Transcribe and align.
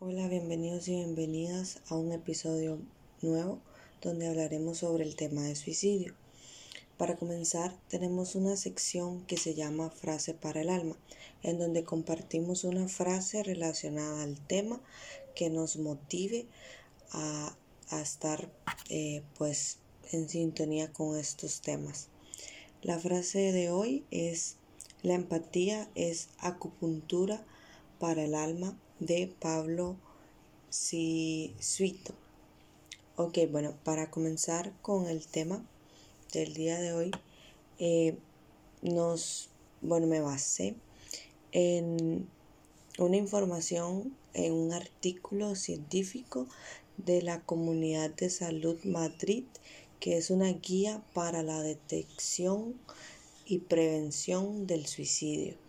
Hola, 0.00 0.26
bienvenidos 0.26 0.88
y 0.88 0.96
bienvenidas 0.96 1.80
a 1.88 1.94
un 1.94 2.10
episodio 2.10 2.80
nuevo 3.22 3.60
donde 4.02 4.26
hablaremos 4.26 4.78
sobre 4.78 5.04
el 5.04 5.14
tema 5.14 5.42
de 5.42 5.54
suicidio. 5.54 6.14
Para 6.98 7.16
comenzar, 7.16 7.78
tenemos 7.88 8.34
una 8.34 8.56
sección 8.56 9.24
que 9.24 9.36
se 9.36 9.54
llama 9.54 9.90
Frase 9.90 10.34
para 10.34 10.62
el 10.62 10.68
alma, 10.68 10.96
en 11.44 11.58
donde 11.58 11.84
compartimos 11.84 12.64
una 12.64 12.88
frase 12.88 13.44
relacionada 13.44 14.24
al 14.24 14.44
tema 14.44 14.80
que 15.36 15.48
nos 15.48 15.76
motive 15.76 16.46
a, 17.12 17.56
estar 17.92 18.50
eh, 18.90 19.22
pues 19.38 19.78
en 20.10 20.28
sintonía 20.28 20.92
con 20.92 21.16
estos 21.16 21.60
temas. 21.60 22.08
La 22.82 22.98
frase 22.98 23.52
de 23.52 23.70
hoy 23.70 24.04
es 24.10 24.56
la 25.02 25.14
empatía 25.14 25.88
es 25.94 26.30
acupuntura 26.40 27.46
para 28.00 28.24
el 28.24 28.34
alma 28.34 28.76
de 29.00 29.32
Pablo 29.40 29.96
Suito. 30.70 32.14
Ok, 33.16 33.38
bueno, 33.50 33.74
para 33.84 34.10
comenzar 34.10 34.72
con 34.82 35.06
el 35.06 35.26
tema 35.26 35.64
del 36.32 36.54
día 36.54 36.78
de 36.80 36.92
hoy, 36.92 37.10
eh, 37.78 38.16
nos, 38.82 39.48
bueno, 39.82 40.06
me 40.06 40.20
basé 40.20 40.74
en 41.52 42.28
una 42.98 43.16
información 43.16 44.16
en 44.32 44.52
un 44.52 44.72
artículo 44.72 45.54
científico 45.54 46.48
de 46.96 47.22
la 47.22 47.40
Comunidad 47.40 48.10
de 48.10 48.30
Salud 48.30 48.82
Madrid, 48.84 49.44
que 50.00 50.16
es 50.16 50.30
una 50.30 50.52
guía 50.52 51.02
para 51.12 51.42
la 51.42 51.62
detección 51.62 52.74
y 53.46 53.58
prevención 53.58 54.66
del 54.66 54.86
suicidio. 54.86 55.63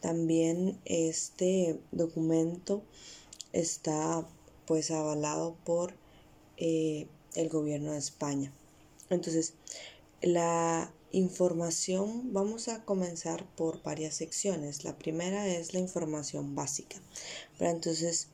También 0.00 0.80
este 0.84 1.78
documento 1.92 2.82
está 3.52 4.26
pues 4.66 4.90
avalado 4.90 5.56
por 5.64 5.94
eh, 6.56 7.06
el 7.34 7.48
gobierno 7.48 7.92
de 7.92 7.98
España. 7.98 8.52
Entonces, 9.10 9.54
la 10.22 10.92
información, 11.12 12.32
vamos 12.32 12.68
a 12.68 12.84
comenzar 12.84 13.44
por 13.56 13.82
varias 13.82 14.14
secciones. 14.14 14.84
La 14.84 14.96
primera 14.96 15.46
es 15.46 15.74
la 15.74 15.80
información 15.80 16.54
básica. 16.54 17.00
Pero 17.58 17.70
entonces 17.70 18.28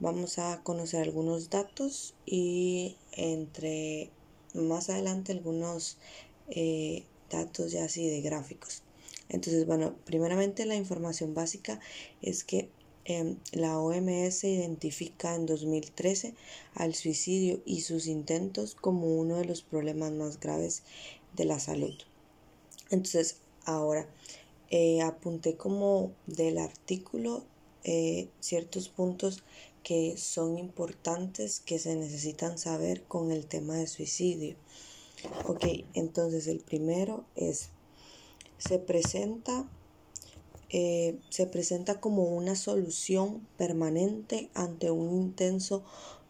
vamos 0.00 0.38
a 0.38 0.62
conocer 0.62 1.02
algunos 1.02 1.50
datos 1.50 2.14
y 2.26 2.96
entre 3.12 4.10
más 4.54 4.90
adelante 4.90 5.32
algunos 5.32 5.98
eh, 6.48 7.04
datos 7.30 7.72
ya 7.72 7.84
así 7.84 8.08
de 8.08 8.20
gráficos. 8.20 8.82
Entonces, 9.30 9.66
bueno, 9.66 9.94
primeramente 10.04 10.66
la 10.66 10.74
información 10.74 11.34
básica 11.34 11.80
es 12.20 12.44
que 12.44 12.68
em, 13.04 13.36
la 13.52 13.78
OMS 13.78 14.44
identifica 14.44 15.34
en 15.34 15.46
2013 15.46 16.34
al 16.74 16.94
suicidio 16.94 17.62
y 17.64 17.80
sus 17.80 18.06
intentos 18.06 18.74
como 18.74 19.16
uno 19.16 19.36
de 19.36 19.46
los 19.46 19.62
problemas 19.62 20.12
más 20.12 20.38
graves 20.38 20.82
de 21.34 21.46
la 21.46 21.58
salud. 21.58 21.94
Entonces, 22.90 23.36
ahora 23.64 24.06
eh, 24.70 25.00
apunté 25.00 25.56
como 25.56 26.12
del 26.26 26.58
artículo 26.58 27.44
eh, 27.84 28.28
ciertos 28.40 28.88
puntos 28.88 29.42
que 29.82 30.16
son 30.18 30.58
importantes 30.58 31.60
que 31.60 31.78
se 31.78 31.96
necesitan 31.96 32.58
saber 32.58 33.02
con 33.04 33.30
el 33.30 33.46
tema 33.46 33.76
de 33.76 33.86
suicidio. 33.86 34.56
Ok, 35.46 35.64
entonces 35.94 36.46
el 36.46 36.60
primero 36.60 37.24
es, 37.36 37.70
se 38.60 38.78
presenta, 38.78 39.68
eh, 40.68 41.18
se 41.30 41.46
presenta 41.46 41.98
como 42.00 42.24
una 42.24 42.54
solución 42.54 43.46
permanente 43.56 44.50
ante 44.54 44.90
un 44.90 45.12
intenso 45.12 45.82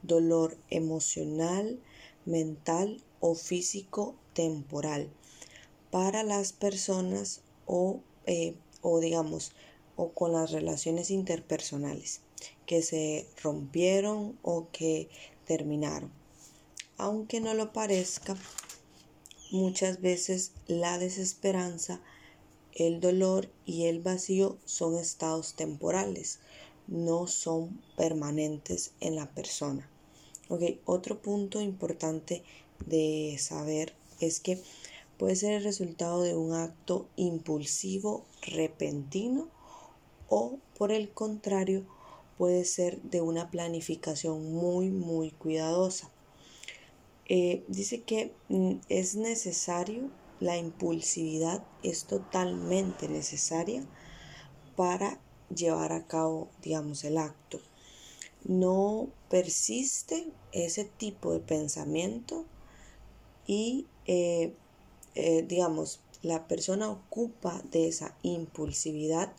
dolor 0.03 0.57
emocional, 0.71 1.79
mental 2.25 3.03
o 3.19 3.35
físico 3.35 4.15
temporal 4.33 5.11
para 5.91 6.23
las 6.23 6.53
personas 6.53 7.43
o, 7.67 8.01
eh, 8.27 8.55
o 8.81 9.01
digamos, 9.01 9.53
o 9.97 10.13
con 10.13 10.33
las 10.33 10.53
relaciones 10.53 11.11
interpersonales 11.11 12.21
que 12.65 12.83
se 12.83 13.27
rompieron 13.43 14.39
o 14.43 14.69
que 14.73 15.11
terminaron. 15.45 16.13
Aunque 16.97 17.41
no 17.41 17.55
lo 17.55 17.73
parezca, 17.73 18.37
Muchas 19.51 20.01
veces 20.01 20.53
la 20.69 20.97
desesperanza, 20.99 22.01
el 22.75 23.01
dolor 23.01 23.49
y 23.67 23.87
el 23.87 24.01
vacío 24.01 24.59
son 24.65 24.97
estados 24.97 25.55
temporales, 25.55 26.41
no 26.87 27.27
son 27.27 27.81
permanentes 27.97 28.93
en 29.01 29.17
la 29.17 29.31
persona. 29.31 29.89
otro 30.85 31.23
punto 31.23 31.61
importante 31.61 32.43
de 32.87 33.37
saber 33.39 33.95
es 34.21 34.41
que 34.41 34.61
puede 35.19 35.37
ser 35.37 35.53
el 35.53 35.65
resultado 35.65 36.23
de 36.23 36.35
un 36.35 36.55
acto 36.55 37.07
impulsivo, 37.17 38.25
repentino 38.43 39.49
o 40.29 40.59
por 40.79 40.93
el 40.93 41.11
contrario 41.11 41.85
puede 42.39 42.65
ser 42.65 43.03
de 43.03 43.21
una 43.21 43.51
planificación 43.51 44.53
muy 44.53 44.89
muy 44.91 45.31
cuidadosa. 45.31 46.11
Eh, 47.29 47.63
dice 47.69 48.01
que 48.01 48.33
mm, 48.49 48.77
es 48.89 49.15
necesario, 49.15 50.11
la 50.41 50.57
impulsividad 50.57 51.63
es 51.83 52.05
totalmente 52.05 53.09
necesaria 53.09 53.85
para 54.75 55.21
llevar 55.55 55.93
a 55.93 56.07
cabo, 56.07 56.49
digamos, 56.63 57.05
el 57.05 57.19
acto. 57.19 57.61
No 58.45 59.09
persiste 59.29 60.33
ese 60.53 60.85
tipo 60.87 61.33
de 61.33 61.41
pensamiento 61.41 62.47
y, 63.47 63.87
eh, 64.07 64.55
eh, 65.15 65.45
digamos, 65.47 66.01
la 66.23 66.49
persona 66.49 66.91
ocupa 66.91 67.63
de 67.71 67.89
esa 67.89 68.17
impulsividad, 68.23 69.33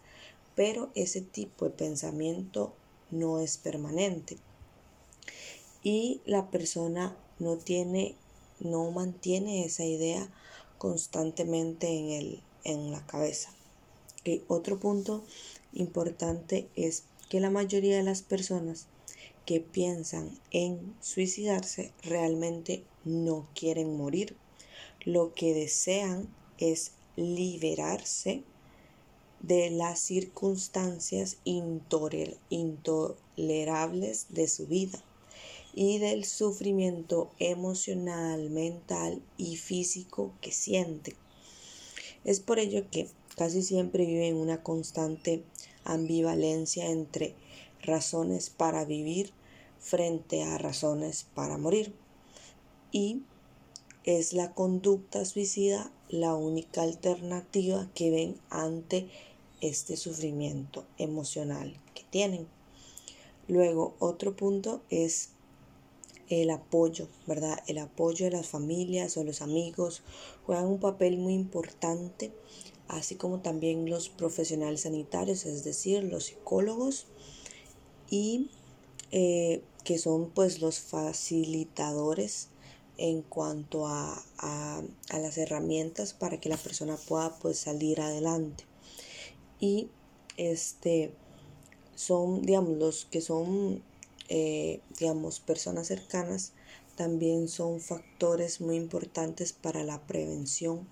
pero 0.56 0.92
ese 0.94 1.22
tipo 1.22 1.66
de 1.66 1.72
pensamiento 1.72 2.74
no 3.10 3.40
es 3.40 3.58
permanente. 3.58 4.38
Y 5.84 6.22
la 6.26 6.52
persona 6.52 7.18
no 7.40 7.58
tiene, 7.58 8.16
no 8.60 8.92
mantiene 8.92 9.66
esa 9.66 9.84
idea 9.84 10.30
constantemente 10.82 11.96
en, 11.96 12.10
el, 12.10 12.42
en 12.64 12.92
la 12.92 13.06
cabeza. 13.06 13.54
Otro 14.48 14.80
punto 14.80 15.24
importante 15.74 16.68
es 16.76 17.04
que 17.30 17.40
la 17.40 17.52
mayoría 17.52 17.98
de 17.98 18.02
las 18.02 18.24
personas 18.24 18.88
que 19.46 19.60
piensan 19.60 20.40
en 20.50 20.96
suicidarse 21.00 21.92
realmente 22.02 22.84
no 23.06 23.48
quieren 23.54 23.96
morir. 23.96 24.36
Lo 25.06 25.36
que 25.36 25.54
desean 25.54 26.28
es 26.58 26.94
liberarse 27.16 28.42
de 29.40 29.70
las 29.70 30.00
circunstancias 30.00 31.38
intolerables 31.44 34.26
de 34.30 34.48
su 34.48 34.66
vida 34.66 35.04
y 35.74 36.00
del 36.00 36.26
sufrimiento 36.26 37.32
emocional, 37.40 38.50
mental 38.50 39.22
y 39.38 39.56
físico 39.56 40.34
que 40.42 40.52
siente. 40.52 41.16
Es 42.24 42.40
por 42.40 42.60
ello 42.60 42.90
que 42.92 43.10
casi 43.36 43.64
siempre 43.64 44.06
vive 44.06 44.28
en 44.28 44.36
una 44.36 44.62
constante 44.64 45.44
ambivalencia 45.84 46.90
entre 46.90 47.36
razones 47.84 48.50
para 48.50 48.86
vivir 48.86 49.32
frente 49.80 50.44
a 50.44 50.58
razones 50.58 51.26
para 51.34 51.58
morir. 51.58 51.94
Y 52.92 53.24
es 54.04 54.34
la 54.34 54.54
conducta 54.54 55.26
suicida 55.26 55.92
la 56.10 56.36
única 56.36 56.82
alternativa 56.82 57.90
que 57.96 58.12
ven 58.12 58.40
ante 58.50 59.10
este 59.62 59.96
sufrimiento 59.96 60.86
emocional 60.98 61.80
que 61.94 62.04
tienen. 62.10 62.48
Luego, 63.48 63.96
otro 64.00 64.36
punto 64.36 64.82
es 64.90 65.30
el 66.32 66.50
apoyo, 66.50 67.08
¿verdad? 67.28 67.60
El 67.68 67.78
apoyo 67.78 68.26
de 68.26 68.32
las 68.32 68.48
familias 68.48 69.18
o 69.18 69.24
los 69.24 69.42
amigos 69.42 70.04
juegan 70.46 70.68
un 70.68 70.80
papel 70.80 71.18
muy 71.18 71.34
importante, 71.34 72.32
así 72.88 73.16
como 73.16 73.42
también 73.42 73.90
los 73.90 74.10
profesionales 74.10 74.82
sanitarios, 74.82 75.46
es 75.46 75.64
decir, 75.64 76.04
los 76.04 76.26
psicólogos 76.26 77.08
y 78.10 78.50
eh, 79.12 79.62
que 79.84 79.98
son 79.98 80.30
pues 80.30 80.62
los 80.62 80.80
facilitadores 80.80 82.50
en 82.98 83.24
cuanto 83.24 83.88
a, 83.88 84.24
a, 84.38 84.84
las 85.12 85.38
herramientas 85.38 86.14
para 86.14 86.40
que 86.40 86.50
la 86.50 86.58
persona 86.58 86.98
pueda 86.98 87.36
pues 87.40 87.58
salir 87.58 88.00
adelante. 88.00 88.64
Y 89.60 89.90
este 90.38 91.12
son, 91.96 92.42
digamos, 92.44 92.78
los 92.78 93.06
que 93.06 93.22
son 93.22 93.84
eh, 94.34 94.80
digamos, 94.98 95.42
personas 95.42 95.88
cercanas, 95.88 96.54
también 96.96 97.50
son 97.50 97.82
factores 97.82 98.62
muy 98.62 98.78
importantes 98.78 99.52
para 99.52 99.84
la 99.84 100.00
prevención 100.08 100.88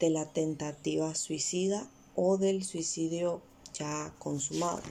de 0.00 0.10
la 0.10 0.32
tentativa 0.32 1.14
suicida 1.14 1.88
o 2.16 2.36
del 2.36 2.64
suicidio 2.64 3.42
ya 3.74 4.12
consumado. 4.18 4.82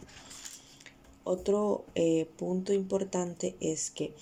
Otro 1.25 1.83
eh, 1.95 2.25
punto 2.37 2.71
importante 2.71 3.57
es 3.59 3.91
que 3.91 4.13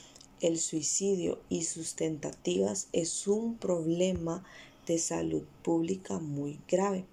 el 0.41 0.57
suicidio 0.57 1.39
y 1.47 1.65
sus 1.65 1.93
tentativas 1.93 2.87
es 2.93 3.27
un 3.27 3.57
problema 3.57 4.43
de 4.87 4.97
salud 4.97 5.43
pública 5.61 6.17
muy 6.17 6.59
grave. 6.67 7.05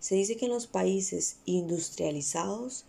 Se 0.00 0.16
dice 0.16 0.36
que 0.36 0.44
en 0.44 0.52
los 0.52 0.66
países 0.66 1.36
industrializados 1.46 2.84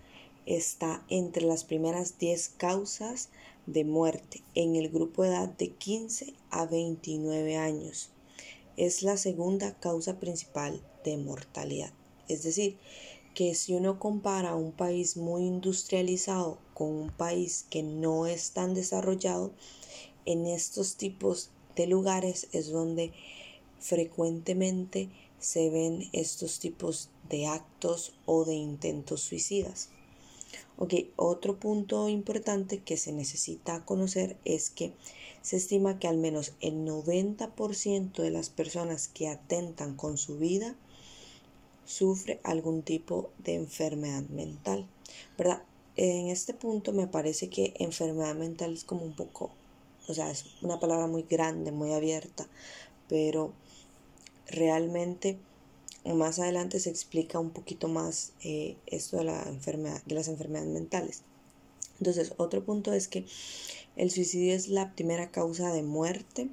está 0.45 1.05
entre 1.09 1.45
las 1.45 1.63
primeras 1.63 2.17
10 2.17 2.49
causas 2.57 3.29
de 3.65 3.83
muerte 3.83 4.41
en 4.53 4.75
el 4.75 4.89
grupo 4.89 5.23
de 5.23 5.29
edad 5.29 5.49
de 5.49 5.69
15 5.71 6.33
a 6.51 6.65
29 6.65 7.57
años. 7.57 8.09
Es 8.77 9.03
la 9.03 9.17
segunda 9.17 9.79
causa 9.79 10.19
principal 10.19 10.81
de 11.03 11.17
mortalidad. 11.17 11.93
Es 12.27 12.43
decir, 12.43 12.77
que 13.33 13.53
si 13.55 13.73
uno 13.73 13.99
compara 13.99 14.55
un 14.55 14.71
país 14.71 15.17
muy 15.17 15.43
industrializado 15.43 16.57
con 16.73 16.87
un 16.87 17.09
país 17.09 17.65
que 17.69 17.83
no 17.83 18.27
es 18.27 18.51
tan 18.51 18.73
desarrollado, 18.73 19.51
en 20.25 20.47
estos 20.47 20.95
tipos 20.95 21.51
de 21.75 21.87
lugares 21.87 22.47
es 22.51 22.71
donde 22.71 23.11
frecuentemente 23.79 25.09
se 25.39 25.69
ven 25.69 26.09
estos 26.13 26.59
tipos 26.59 27.09
de 27.29 27.47
actos 27.47 28.13
o 28.25 28.45
de 28.45 28.55
intentos 28.55 29.21
suicidas. 29.21 29.89
Ok, 30.77 30.93
otro 31.15 31.59
punto 31.59 32.09
importante 32.09 32.79
que 32.79 32.97
se 32.97 33.13
necesita 33.13 33.85
conocer 33.85 34.37
es 34.45 34.69
que 34.69 34.93
se 35.41 35.57
estima 35.57 35.99
que 35.99 36.07
al 36.07 36.17
menos 36.17 36.53
el 36.59 36.85
90% 36.85 38.21
de 38.21 38.31
las 38.31 38.49
personas 38.49 39.07
que 39.07 39.27
atentan 39.27 39.95
con 39.95 40.17
su 40.17 40.37
vida 40.37 40.75
sufre 41.85 42.39
algún 42.43 42.81
tipo 42.81 43.29
de 43.37 43.55
enfermedad 43.55 44.23
mental, 44.29 44.87
¿verdad? 45.37 45.63
En 45.95 46.27
este 46.27 46.53
punto 46.53 46.91
me 46.91 47.07
parece 47.07 47.49
que 47.49 47.73
enfermedad 47.79 48.35
mental 48.35 48.73
es 48.73 48.83
como 48.83 49.03
un 49.03 49.15
poco, 49.15 49.51
o 50.07 50.13
sea, 50.13 50.29
es 50.29 50.45
una 50.61 50.79
palabra 50.79 51.07
muy 51.07 51.23
grande, 51.23 51.71
muy 51.71 51.93
abierta, 51.93 52.47
pero 53.07 53.53
realmente 54.47 55.37
más 56.13 56.37
adelante 56.39 56.79
se 56.79 56.89
explica 56.89 57.39
un 57.39 57.49
poquito 57.49 57.87
más 57.87 58.33
eh, 58.43 58.77
esto 58.85 59.17
de, 59.17 59.23
la 59.23 59.41
enfermedad, 59.43 60.03
de 60.05 60.15
las 60.15 60.27
enfermedades 60.27 60.71
mentales. 60.71 61.23
Entonces, 61.99 62.33
otro 62.37 62.63
punto 62.63 62.93
es 62.93 63.07
que 63.07 63.25
el 63.95 64.11
suicidio 64.11 64.53
es 64.53 64.67
la 64.67 64.93
primera 64.93 65.31
causa 65.31 65.73
de 65.73 65.81
muerte 65.81 66.49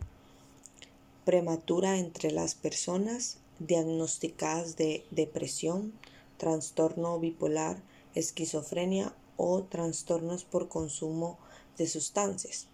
prematura 1.24 1.98
entre 1.98 2.30
las 2.30 2.54
personas 2.54 3.38
diagnosticadas 3.58 4.76
de 4.76 5.04
depresión, 5.10 5.92
trastorno 6.36 7.18
bipolar, 7.20 7.82
esquizofrenia 8.14 9.14
o 9.36 9.62
trastornos 9.64 10.44
por 10.44 10.68
consumo 10.68 11.38
de 11.78 11.86
sustancias. 11.86 12.66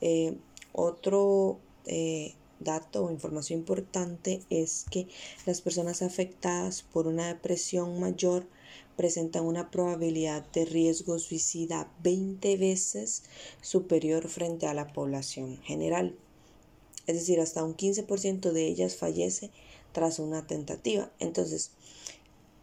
Eh, 0.00 0.36
otro 0.72 1.58
eh, 1.86 2.34
dato 2.60 3.04
o 3.04 3.10
información 3.10 3.60
importante 3.60 4.42
es 4.50 4.86
que 4.90 5.08
las 5.46 5.60
personas 5.60 6.02
afectadas 6.02 6.82
por 6.82 7.06
una 7.06 7.28
depresión 7.28 7.98
mayor 7.98 8.46
presentan 8.96 9.44
una 9.44 9.70
probabilidad 9.70 10.44
de 10.52 10.66
riesgo 10.66 11.18
suicida 11.18 11.90
20 12.02 12.56
veces 12.58 13.24
superior 13.62 14.28
frente 14.28 14.66
a 14.66 14.74
la 14.74 14.92
población 14.92 15.58
general. 15.62 16.16
Es 17.06 17.16
decir, 17.16 17.40
hasta 17.40 17.64
un 17.64 17.76
15% 17.76 18.52
de 18.52 18.66
ellas 18.66 18.96
fallece 18.96 19.50
tras 19.92 20.18
una 20.18 20.46
tentativa. 20.46 21.10
Entonces, 21.18 21.72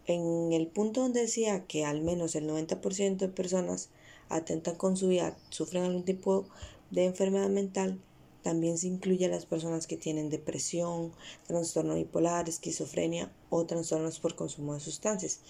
en 0.06 0.52
el 0.52 0.68
punto 0.68 1.02
donde 1.02 1.20
decía 1.20 1.66
que 1.66 1.84
al 1.84 2.00
menos 2.02 2.34
el 2.34 2.48
90% 2.48 3.16
de 3.16 3.28
personas 3.28 3.90
atentan 4.28 4.76
con 4.76 4.96
su 4.96 5.08
vida, 5.08 5.36
sufren 5.50 5.84
algún 5.84 6.04
tipo 6.04 6.46
de 6.90 7.04
enfermedad 7.04 7.48
mental, 7.48 8.00
también 8.42 8.78
se 8.78 8.86
incluye 8.86 9.26
a 9.26 9.30
las 9.30 9.46
personas 9.46 9.86
que 9.86 9.96
tienen 9.96 10.30
depresión, 10.30 11.12
trastorno 11.46 11.94
bipolar, 11.94 12.48
esquizofrenia 12.48 13.32
o 13.50 13.66
trastornos 13.66 14.20
por 14.20 14.36
consumo 14.36 14.74
de 14.74 14.80
sustancias. 14.80 15.40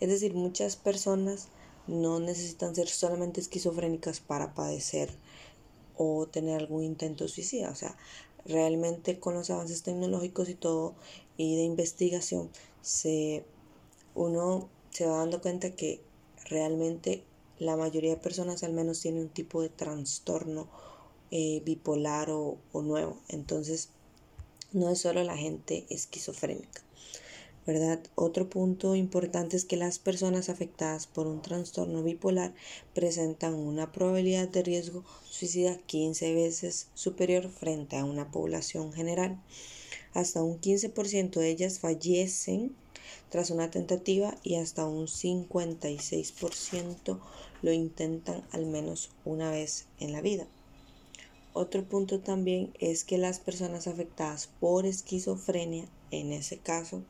Es 0.00 0.08
decir, 0.08 0.34
muchas 0.34 0.76
personas 0.76 1.48
no 1.86 2.20
necesitan 2.20 2.74
ser 2.74 2.88
solamente 2.88 3.40
esquizofrénicas 3.40 4.20
para 4.20 4.54
padecer 4.54 5.10
o 5.96 6.26
tener 6.26 6.60
algún 6.60 6.84
intento 6.84 7.28
suicida. 7.28 7.70
O 7.70 7.74
sea, 7.74 7.96
realmente 8.44 9.18
con 9.18 9.34
los 9.34 9.50
avances 9.50 9.82
tecnológicos 9.82 10.48
y 10.48 10.54
todo 10.54 10.94
y 11.36 11.56
de 11.56 11.62
investigación, 11.62 12.50
se, 12.80 13.44
uno 14.14 14.68
se 14.90 15.06
va 15.06 15.18
dando 15.18 15.40
cuenta 15.40 15.74
que 15.76 16.00
realmente 16.46 17.24
la 17.58 17.76
mayoría 17.76 18.10
de 18.10 18.16
personas 18.16 18.62
al 18.62 18.72
menos 18.72 19.00
tienen 19.00 19.22
un 19.22 19.28
tipo 19.28 19.62
de 19.62 19.68
trastorno 19.68 20.68
eh, 21.30 21.62
bipolar 21.64 22.30
o, 22.30 22.58
nuevo. 22.72 23.18
Entonces, 23.28 23.90
no 24.72 24.90
es 24.90 25.00
solo 25.00 25.22
la 25.24 25.36
gente 25.36 25.86
esquizofrénica. 25.90 26.82
¿verdad? 27.66 28.00
Otro 28.14 28.48
punto 28.48 28.94
importante 28.94 29.56
es 29.56 29.66
que 29.66 29.76
las 29.76 29.98
personas 29.98 30.48
afectadas 30.48 31.06
por 31.06 31.26
un 31.26 31.42
trastorno 31.42 32.02
bipolar 32.02 32.54
presentan 32.94 33.52
una 33.52 33.92
probabilidad 33.92 34.48
de 34.48 34.62
riesgo 34.62 35.04
suicida 35.28 35.76
15 35.76 36.34
veces 36.34 36.88
superior 36.94 37.50
frente 37.50 37.98
a 37.98 38.06
una 38.06 38.30
población 38.30 38.94
general. 38.94 39.38
Hasta 40.14 40.42
un 40.42 40.62
15% 40.62 41.40
de 41.40 41.50
ellas 41.50 41.78
fallecen 41.78 42.74
tras 43.28 43.50
una 43.50 43.70
tentativa 43.70 44.34
y 44.42 44.54
hasta 44.54 44.86
un 44.86 45.06
56% 45.06 47.20
lo 47.60 47.72
intentan 47.72 48.42
al 48.52 48.66
menos 48.66 49.10
una 49.24 49.50
vez 49.50 49.86
en 50.00 50.12
la 50.12 50.22
vida. 50.22 50.46
Otro 51.52 51.84
punto 51.84 52.20
también 52.20 52.72
es 52.78 53.04
que 53.04 53.18
las 53.18 53.40
personas 53.40 53.86
afectadas 53.86 54.48
por 54.60 54.86
esquizofrenia, 54.86 55.86
en 56.10 56.32
ese 56.32 56.58
caso, 56.58 57.02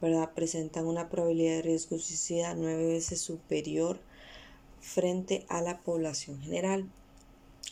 ¿verdad? 0.00 0.32
presentan 0.34 0.86
una 0.86 1.08
probabilidad 1.08 1.56
de 1.56 1.62
riesgo 1.62 1.98
suicida 1.98 2.54
nueve 2.54 2.86
veces 2.86 3.20
superior 3.20 4.00
frente 4.80 5.46
a 5.48 5.62
la 5.62 5.80
población 5.80 6.40
general. 6.40 6.90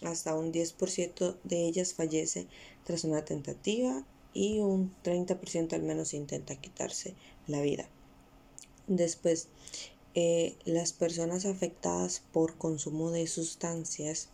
Hasta 0.03 0.35
un 0.35 0.53
10% 0.53 1.37
de 1.45 1.67
ellas 1.67 1.95
fallece 1.95 2.47
tras 2.85 3.05
una 3.05 3.25
tentativa 3.25 4.05
y 4.33 4.61
un 4.61 4.95
30% 5.05 5.75
al 5.75 5.83
menos 5.83 6.15
intenta 6.15 6.57
quitarse 6.57 7.15
la 7.47 7.61
vida. 7.61 7.89
Después, 8.87 9.49
eh, 10.15 10.57
las 10.65 10.93
personas 10.93 11.47
afectadas 11.47 12.23
por 12.33 12.57
consumo 12.57 13.11
de 13.11 13.27
sustancias 13.27 14.29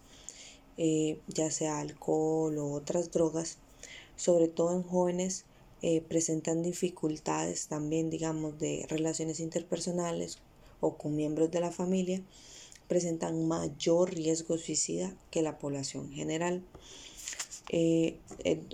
eh, 0.79 1.19
ya 1.29 1.51
sea 1.51 1.79
alcohol 1.81 2.59
o 2.59 2.73
otras 2.73 3.11
drogas, 3.11 3.59
sobre 4.17 4.49
todo 4.49 4.75
en 4.75 4.83
jóvenes, 4.83 5.45
eh, 5.83 6.01
presentan 6.01 6.63
dificultades 6.63 7.69
también, 7.69 8.11
digamos, 8.11 8.59
de 8.59 8.87
relaciones 8.89 9.41
interpersonales 9.41 10.39
o 10.81 10.97
con 10.97 11.15
miembros 11.17 11.51
de 11.51 11.61
la 11.61 11.71
familia, 11.71 12.23
presentan 12.89 13.47
mayor 13.47 14.15
riesgo 14.15 14.59
suicida 14.59 15.15
que 15.31 15.43
la 15.43 15.59
población 15.59 16.11
general. 16.13 16.63
Eh, 17.69 18.19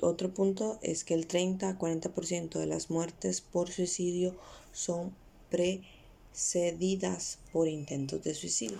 otro 0.02 0.34
punto 0.34 0.78
es 0.82 1.02
que 1.04 1.14
el 1.14 1.26
30 1.26 1.70
a 1.70 1.78
40% 1.78 2.58
de 2.58 2.66
las 2.66 2.90
muertes 2.90 3.40
por 3.40 3.70
suicidio 3.70 4.36
son 4.72 5.14
precedidas 5.50 7.38
por 7.52 7.68
intentos 7.68 8.22
de 8.22 8.34
suicidio. 8.34 8.78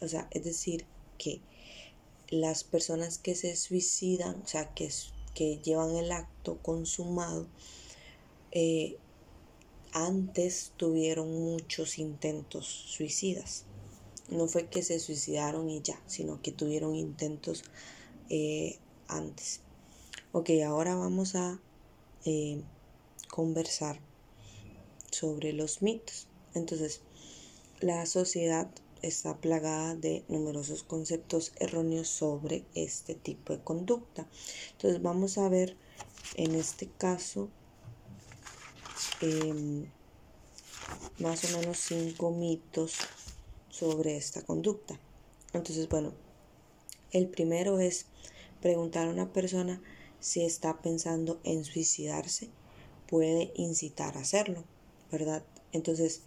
O 0.00 0.08
sea, 0.08 0.28
es 0.32 0.44
decir, 0.44 0.84
que 1.18 1.40
las 2.30 2.64
personas 2.64 3.18
que 3.18 3.34
se 3.34 3.56
suicidan, 3.56 4.40
o 4.42 4.46
sea, 4.46 4.72
que, 4.74 4.90
que 5.34 5.58
llevan 5.58 5.96
el 5.96 6.12
acto 6.12 6.58
consumado, 6.62 7.46
eh, 8.52 8.96
antes 9.92 10.72
tuvieron 10.76 11.30
muchos 11.30 11.98
intentos 11.98 12.66
suicidas. 12.66 13.64
No 14.28 14.48
fue 14.48 14.68
que 14.68 14.82
se 14.82 14.98
suicidaron 14.98 15.70
y 15.70 15.82
ya, 15.82 16.00
sino 16.06 16.40
que 16.40 16.50
tuvieron 16.50 16.96
intentos 16.96 17.62
eh, 18.30 18.78
antes. 19.06 19.60
Ok, 20.32 20.50
ahora 20.66 20.96
vamos 20.96 21.34
a 21.34 21.60
eh, 22.24 22.60
conversar 23.28 24.00
sobre 25.10 25.52
los 25.52 25.82
mitos. 25.82 26.26
Entonces, 26.54 27.02
la 27.80 28.06
sociedad 28.06 28.68
está 29.06 29.36
plagada 29.36 29.94
de 29.94 30.24
numerosos 30.28 30.82
conceptos 30.82 31.52
erróneos 31.56 32.08
sobre 32.08 32.64
este 32.74 33.14
tipo 33.14 33.52
de 33.52 33.62
conducta. 33.62 34.26
Entonces 34.72 35.02
vamos 35.02 35.38
a 35.38 35.48
ver 35.48 35.76
en 36.36 36.54
este 36.54 36.88
caso 36.88 37.48
em, 39.20 39.86
más 41.18 41.44
o 41.44 41.58
menos 41.58 41.78
cinco 41.78 42.30
mitos 42.30 42.94
sobre 43.70 44.16
esta 44.16 44.42
conducta. 44.42 44.98
Entonces, 45.52 45.88
bueno, 45.88 46.12
el 47.12 47.28
primero 47.28 47.78
es 47.78 48.06
preguntar 48.60 49.06
a 49.06 49.10
una 49.10 49.32
persona 49.32 49.80
si 50.20 50.42
está 50.42 50.80
pensando 50.80 51.40
en 51.44 51.64
suicidarse, 51.64 52.48
puede 53.06 53.52
incitar 53.56 54.16
a 54.16 54.20
hacerlo, 54.20 54.64
¿verdad? 55.12 55.44
Entonces, 55.72 56.22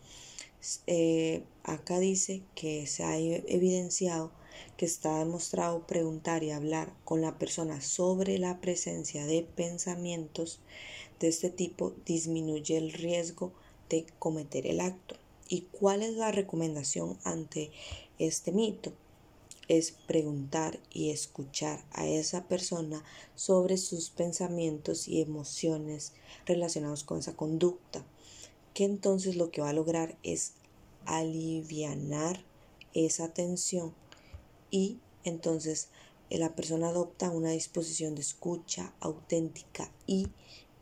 eh, 0.87 1.43
acá 1.63 1.99
dice 1.99 2.43
que 2.55 2.87
se 2.87 3.03
ha 3.03 3.17
e-, 3.17 3.43
evidenciado 3.47 4.31
que 4.75 4.85
está 4.85 5.19
demostrado 5.19 5.85
preguntar 5.85 6.43
y 6.43 6.51
hablar 6.51 6.93
con 7.03 7.21
la 7.21 7.37
persona 7.37 7.81
sobre 7.81 8.37
la 8.37 8.59
presencia 8.59 9.25
de 9.25 9.43
pensamientos 9.43 10.59
de 11.19 11.27
este 11.27 11.49
tipo 11.49 11.93
disminuye 12.05 12.77
el 12.77 12.93
riesgo 12.93 13.53
de 13.89 14.05
cometer 14.19 14.67
el 14.67 14.79
acto. 14.79 15.15
¿Y 15.49 15.61
cuál 15.61 16.03
es 16.03 16.13
la 16.13 16.31
recomendación 16.31 17.17
ante 17.23 17.71
este 18.19 18.51
mito? 18.51 18.93
Es 19.67 19.91
preguntar 19.91 20.79
y 20.91 21.09
escuchar 21.09 21.83
a 21.91 22.07
esa 22.07 22.47
persona 22.47 23.03
sobre 23.35 23.77
sus 23.77 24.09
pensamientos 24.09 25.07
y 25.07 25.21
emociones 25.21 26.13
relacionados 26.45 27.03
con 27.03 27.19
esa 27.19 27.35
conducta, 27.35 28.05
que 28.77 28.85
entonces 28.85 29.35
lo 29.37 29.49
que 29.49 29.61
va 29.61 29.69
a 29.69 29.73
lograr 29.73 30.19
es 30.21 30.51
alivianar 31.07 32.43
esa 32.93 33.33
tensión 33.33 33.95
y 34.69 34.99
entonces 35.23 35.89
la 36.29 36.53
persona 36.53 36.89
adopta 36.89 37.31
una 37.31 37.49
disposición 37.49 38.13
de 38.13 38.21
escucha 38.21 38.93
auténtica 38.99 39.91
y 40.05 40.27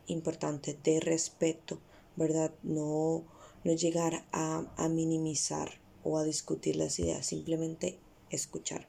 importante 0.08 0.78
de 0.84 1.00
respeto, 1.00 1.78
¿verdad? 2.16 2.52
No, 2.62 3.24
no 3.64 3.72
llegar 3.72 4.26
a, 4.30 4.66
a 4.76 4.88
minimizar 4.90 5.80
o 6.04 6.18
a 6.18 6.24
discutir 6.24 6.76
las 6.76 6.98
ideas, 6.98 7.24
simplemente 7.24 7.98
escuchar. 8.28 8.86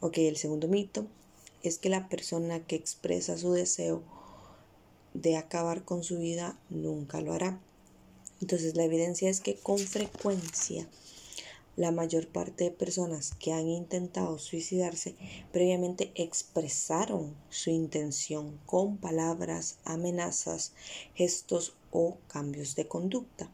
Ok, 0.00 0.16
el 0.16 0.38
segundo 0.38 0.68
mito 0.68 1.06
es 1.62 1.76
que 1.76 1.90
la 1.90 2.08
persona 2.08 2.66
que 2.66 2.76
expresa 2.76 3.36
su 3.36 3.52
deseo 3.52 4.02
de 5.12 5.36
acabar 5.36 5.84
con 5.84 6.02
su 6.02 6.18
vida 6.18 6.58
nunca 6.70 7.20
lo 7.20 7.34
hará. 7.34 7.60
Entonces 8.42 8.76
la 8.76 8.82
evidencia 8.82 9.30
es 9.30 9.40
que 9.40 9.54
con 9.54 9.78
frecuencia 9.78 10.88
la 11.76 11.92
mayor 11.92 12.26
parte 12.26 12.64
de 12.64 12.70
personas 12.72 13.34
que 13.38 13.52
han 13.52 13.68
intentado 13.68 14.36
suicidarse 14.40 15.14
previamente 15.52 16.10
expresaron 16.16 17.36
su 17.50 17.70
intención 17.70 18.58
con 18.66 18.96
palabras, 18.96 19.78
amenazas, 19.84 20.72
gestos 21.14 21.76
o 21.92 22.18
cambios 22.26 22.74
de 22.74 22.88
conducta. 22.88 23.48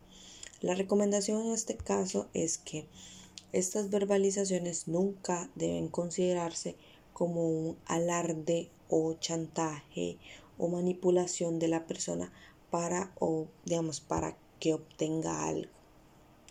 La 0.62 0.74
recomendación 0.74 1.42
en 1.42 1.52
este 1.52 1.76
caso 1.76 2.30
es 2.32 2.56
que 2.56 2.86
estas 3.52 3.90
verbalizaciones 3.90 4.88
nunca 4.88 5.50
deben 5.54 5.88
considerarse 5.88 6.76
como 7.12 7.46
un 7.46 7.76
alarde 7.84 8.70
o 8.88 9.12
chantaje 9.12 10.16
o 10.56 10.68
manipulación 10.68 11.58
de 11.58 11.68
la 11.68 11.86
persona 11.86 12.32
para 12.70 13.12
o 13.20 13.48
digamos 13.66 14.00
para 14.00 14.36
que 14.58 14.74
obtenga 14.74 15.46
algo 15.46 15.70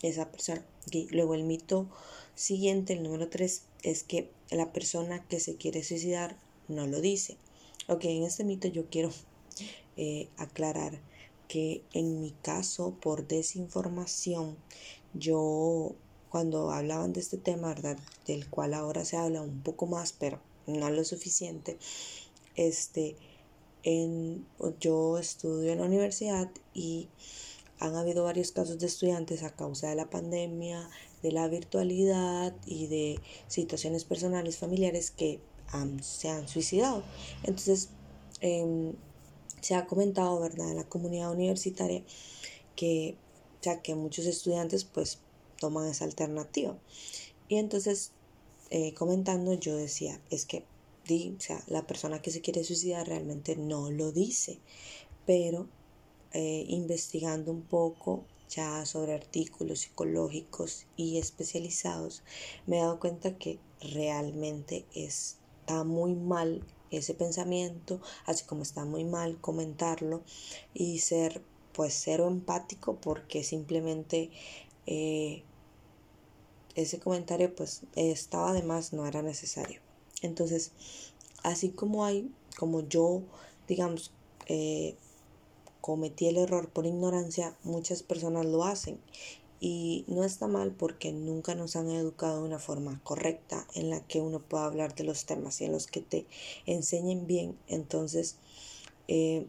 esa 0.01 0.31
persona. 0.31 0.63
Y 0.91 1.07
luego 1.07 1.35
el 1.35 1.43
mito 1.43 1.87
siguiente, 2.35 2.93
el 2.93 3.03
número 3.03 3.29
3, 3.29 3.63
es 3.83 4.03
que 4.03 4.29
la 4.51 4.71
persona 4.71 5.25
que 5.27 5.39
se 5.39 5.55
quiere 5.55 5.83
suicidar 5.83 6.37
no 6.67 6.87
lo 6.87 7.01
dice. 7.01 7.37
Ok, 7.87 8.05
en 8.05 8.23
este 8.23 8.43
mito 8.43 8.67
yo 8.67 8.89
quiero 8.89 9.11
eh, 9.95 10.29
aclarar 10.37 10.99
que 11.47 11.81
en 11.93 12.19
mi 12.19 12.31
caso, 12.41 12.95
por 13.01 13.27
desinformación, 13.27 14.57
yo 15.13 15.95
cuando 16.29 16.71
hablaban 16.71 17.13
de 17.13 17.21
este 17.21 17.37
tema, 17.37 17.69
¿verdad? 17.69 17.97
Del 18.25 18.49
cual 18.49 18.73
ahora 18.73 19.05
se 19.05 19.15
habla 19.15 19.41
un 19.41 19.61
poco 19.61 19.85
más, 19.85 20.13
pero 20.13 20.41
no 20.67 20.89
lo 20.89 21.03
suficiente, 21.05 21.77
este, 22.55 23.15
en, 23.83 24.45
yo 24.81 25.17
estudio 25.17 25.71
en 25.71 25.79
la 25.79 25.85
universidad 25.85 26.51
y 26.73 27.07
han 27.79 27.95
habido 27.95 28.23
varios 28.23 28.51
casos 28.51 28.79
de 28.79 28.87
estudiantes 28.87 29.43
a 29.43 29.55
causa 29.55 29.89
de 29.89 29.95
la 29.95 30.09
pandemia, 30.09 30.89
de 31.21 31.31
la 31.31 31.47
virtualidad 31.47 32.55
y 32.65 32.87
de 32.87 33.19
situaciones 33.47 34.03
personales, 34.03 34.57
familiares 34.57 35.11
que 35.11 35.39
se 36.01 36.29
han 36.29 36.47
suicidado. 36.47 37.03
Entonces, 37.43 37.89
em, 38.41 38.93
se 39.61 39.75
ha 39.75 39.85
comentado, 39.85 40.39
¿verdad?, 40.39 40.69
en 40.69 40.77
la 40.77 40.87
comunidad 40.87 41.31
universitaria 41.31 42.03
que, 42.75 43.15
ya 43.61 43.81
que 43.81 43.95
muchos 43.95 44.25
estudiantes 44.25 44.83
pues 44.85 45.19
toman 45.59 45.87
esa 45.87 46.05
alternativa. 46.05 46.77
Y 47.47 47.57
entonces, 47.57 48.11
eh, 48.69 48.93
comentando, 48.93 49.53
yo 49.53 49.75
decía, 49.75 50.21
es 50.29 50.45
que, 50.45 50.65
di, 51.05 51.35
o 51.37 51.41
sea, 51.41 51.63
la 51.67 51.87
persona 51.87 52.21
que 52.21 52.31
se 52.31 52.41
quiere 52.41 52.63
suicidar 52.63 53.07
realmente 53.07 53.55
no 53.55 53.89
lo 53.91 54.11
dice, 54.11 54.59
pero 55.25 55.67
eh, 56.33 56.65
investigando 56.67 57.51
un 57.51 57.63
poco 57.63 58.25
ya 58.49 58.85
sobre 58.85 59.13
artículos 59.13 59.79
psicológicos 59.79 60.85
y 60.95 61.17
especializados, 61.17 62.23
me 62.65 62.77
he 62.77 62.81
dado 62.81 62.99
cuenta 62.99 63.37
que 63.37 63.59
realmente 63.81 64.85
está 64.93 65.83
muy 65.83 66.15
mal 66.15 66.63
ese 66.91 67.13
pensamiento, 67.13 68.01
así 68.25 68.45
como 68.45 68.63
está 68.63 68.85
muy 68.85 69.03
mal 69.03 69.39
comentarlo 69.41 70.23
y 70.73 70.99
ser 70.99 71.41
pues 71.73 71.99
cero 72.03 72.27
empático 72.27 72.95
porque 72.95 73.43
simplemente 73.43 74.31
eh, 74.85 75.43
ese 76.75 76.99
comentario 76.99 77.53
pues 77.53 77.83
estaba 77.95 78.51
además 78.51 78.93
no 78.93 79.05
era 79.05 79.21
necesario. 79.21 79.81
Entonces, 80.21 80.71
así 81.43 81.69
como 81.69 82.05
hay, 82.05 82.31
como 82.57 82.87
yo, 82.87 83.21
digamos, 83.67 84.11
eh, 84.47 84.95
cometí 85.81 86.27
el 86.27 86.37
error 86.37 86.69
por 86.69 86.85
ignorancia, 86.85 87.57
muchas 87.63 88.03
personas 88.03 88.45
lo 88.45 88.63
hacen. 88.63 88.99
Y 89.59 90.05
no 90.07 90.23
está 90.23 90.47
mal 90.47 90.71
porque 90.71 91.11
nunca 91.11 91.55
nos 91.55 91.75
han 91.75 91.89
educado 91.89 92.41
de 92.41 92.47
una 92.47 92.59
forma 92.59 93.01
correcta 93.03 93.65
en 93.73 93.89
la 93.89 94.05
que 94.05 94.21
uno 94.21 94.39
pueda 94.39 94.65
hablar 94.65 94.93
de 94.93 95.03
los 95.03 95.25
temas 95.25 95.59
y 95.61 95.65
en 95.65 95.71
los 95.71 95.87
que 95.87 96.01
te 96.01 96.27
enseñen 96.67 97.25
bien. 97.25 97.57
Entonces, 97.67 98.35
eh, 99.07 99.47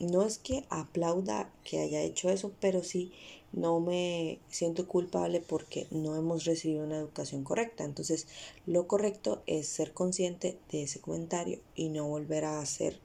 no 0.00 0.22
es 0.22 0.38
que 0.38 0.64
aplauda 0.70 1.52
que 1.64 1.80
haya 1.80 2.00
hecho 2.02 2.30
eso, 2.30 2.52
pero 2.60 2.82
sí 2.82 3.12
no 3.52 3.80
me 3.80 4.38
siento 4.48 4.88
culpable 4.88 5.40
porque 5.40 5.86
no 5.90 6.16
hemos 6.16 6.44
recibido 6.44 6.84
una 6.84 6.98
educación 6.98 7.44
correcta. 7.44 7.84
Entonces, 7.84 8.26
lo 8.66 8.86
correcto 8.86 9.42
es 9.46 9.68
ser 9.68 9.92
consciente 9.92 10.58
de 10.70 10.84
ese 10.84 11.00
comentario 11.00 11.60
y 11.74 11.90
no 11.90 12.08
volver 12.08 12.44
a 12.44 12.60
hacer 12.60 12.98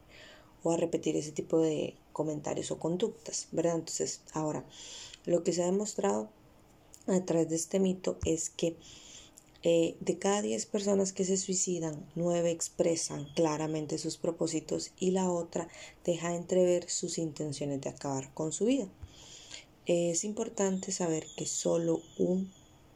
o 0.64 0.72
a 0.72 0.78
repetir 0.78 1.16
ese 1.18 1.32
tipo 1.32 1.60
de 1.60 1.96
comentarios 2.18 2.72
o 2.72 2.80
conductas, 2.80 3.48
¿verdad? 3.52 3.76
Entonces, 3.76 4.22
ahora, 4.34 4.66
lo 5.26 5.44
que 5.44 5.54
se 5.54 5.62
ha 5.62 5.68
demostrado 5.68 6.30
a 7.06 7.24
través 7.24 7.48
de 7.48 7.56
este 7.56 7.80
mito 7.80 8.18
es 8.26 8.50
que 8.50 8.76
eh, 9.62 9.96
de 10.00 10.18
cada 10.18 10.42
10 10.42 10.66
personas 10.66 11.14
que 11.14 11.26
se 11.26 11.38
suicidan, 11.38 12.10
9 12.16 12.50
expresan 12.50 13.28
claramente 13.36 14.00
sus 14.00 14.18
propósitos 14.18 14.94
y 14.98 15.12
la 15.12 15.30
otra 15.30 15.68
deja 16.04 16.34
entrever 16.34 16.90
sus 16.90 17.20
intenciones 17.20 17.82
de 17.82 17.90
acabar 17.90 18.34
con 18.34 18.52
su 18.52 18.66
vida. 18.66 18.88
Es 19.86 20.24
importante 20.24 20.92
saber 20.92 21.28
que 21.38 21.46
solo 21.46 22.02
un 22.18 22.52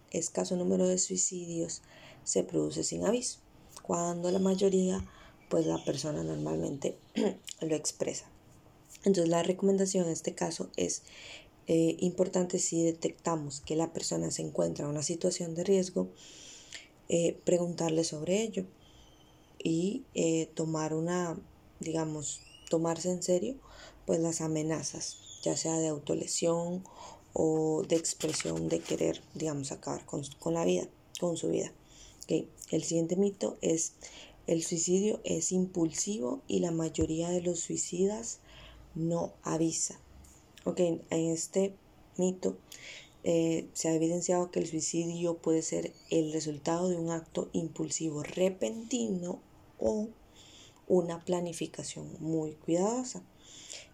escaso 0.09 0.55
número 0.55 0.87
de 0.87 0.97
suicidios 0.97 1.83
se 2.23 2.43
produce 2.43 2.83
sin 2.83 3.05
aviso, 3.05 3.37
cuando 3.83 4.31
la 4.31 4.39
mayoría 4.39 5.05
pues 5.47 5.67
la 5.67 5.83
persona 5.83 6.23
normalmente 6.23 6.97
lo 7.61 7.75
expresa. 7.75 8.30
Entonces 9.03 9.29
la 9.29 9.43
recomendación 9.43 10.05
en 10.05 10.11
este 10.11 10.33
caso 10.33 10.69
es 10.75 11.03
eh, 11.67 11.95
importante 11.99 12.59
si 12.59 12.83
detectamos 12.83 13.61
que 13.61 13.75
la 13.75 13.93
persona 13.93 14.31
se 14.31 14.41
encuentra 14.41 14.85
en 14.85 14.91
una 14.91 15.03
situación 15.03 15.55
de 15.55 15.63
riesgo, 15.63 16.09
eh, 17.09 17.37
preguntarle 17.43 18.03
sobre 18.03 18.41
ello 18.41 18.65
y 19.63 20.03
eh, 20.13 20.49
tomar 20.53 20.93
una, 20.93 21.39
digamos, 21.79 22.41
tomarse 22.69 23.11
en 23.11 23.21
serio 23.21 23.55
pues 24.05 24.19
las 24.19 24.41
amenazas, 24.41 25.17
ya 25.43 25.55
sea 25.55 25.77
de 25.77 25.87
autolesión 25.87 26.83
o 27.33 27.83
de 27.87 27.95
expresión 27.95 28.67
de 28.67 28.79
querer, 28.79 29.21
digamos, 29.35 29.71
acabar 29.71 30.05
con, 30.05 30.23
la 30.53 30.65
vida, 30.65 30.87
con 31.19 31.37
su 31.37 31.49
vida. 31.49 31.71
El 32.27 32.83
siguiente 32.83 33.17
mito 33.17 33.57
es 33.61 33.93
el 34.47 34.63
suicidio 34.63 35.21
es 35.23 35.51
impulsivo 35.51 36.41
y 36.47 36.59
la 36.59 36.71
mayoría 36.71 37.29
de 37.29 37.41
los 37.41 37.59
suicidas 37.59 38.39
no 38.95 39.33
avisa. 39.43 39.99
Ok, 40.63 40.79
en 40.79 41.01
este 41.09 41.73
mito 42.17 42.57
eh, 43.23 43.67
se 43.73 43.89
ha 43.89 43.93
evidenciado 43.93 44.51
que 44.51 44.59
el 44.59 44.67
suicidio 44.67 45.37
puede 45.37 45.61
ser 45.61 45.93
el 46.09 46.33
resultado 46.33 46.89
de 46.89 46.97
un 46.97 47.11
acto 47.11 47.49
impulsivo 47.53 48.23
repentino 48.23 49.39
o 49.79 50.09
una 50.87 51.23
planificación 51.23 52.15
muy 52.19 52.53
cuidadosa. 52.53 53.23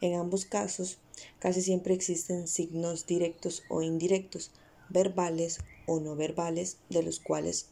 En 0.02 0.16
ambos 0.16 0.46
casos, 0.46 0.98
casi 1.40 1.62
siempre 1.62 1.94
existen 1.94 2.48
signos 2.48 3.06
directos 3.06 3.64
o 3.70 3.82
indirectos, 3.82 4.52
verbales 4.90 5.60
o 5.86 6.00
no 6.00 6.16
verbales, 6.16 6.78
de 6.90 7.04
los 7.04 7.20
cuales 7.20 7.68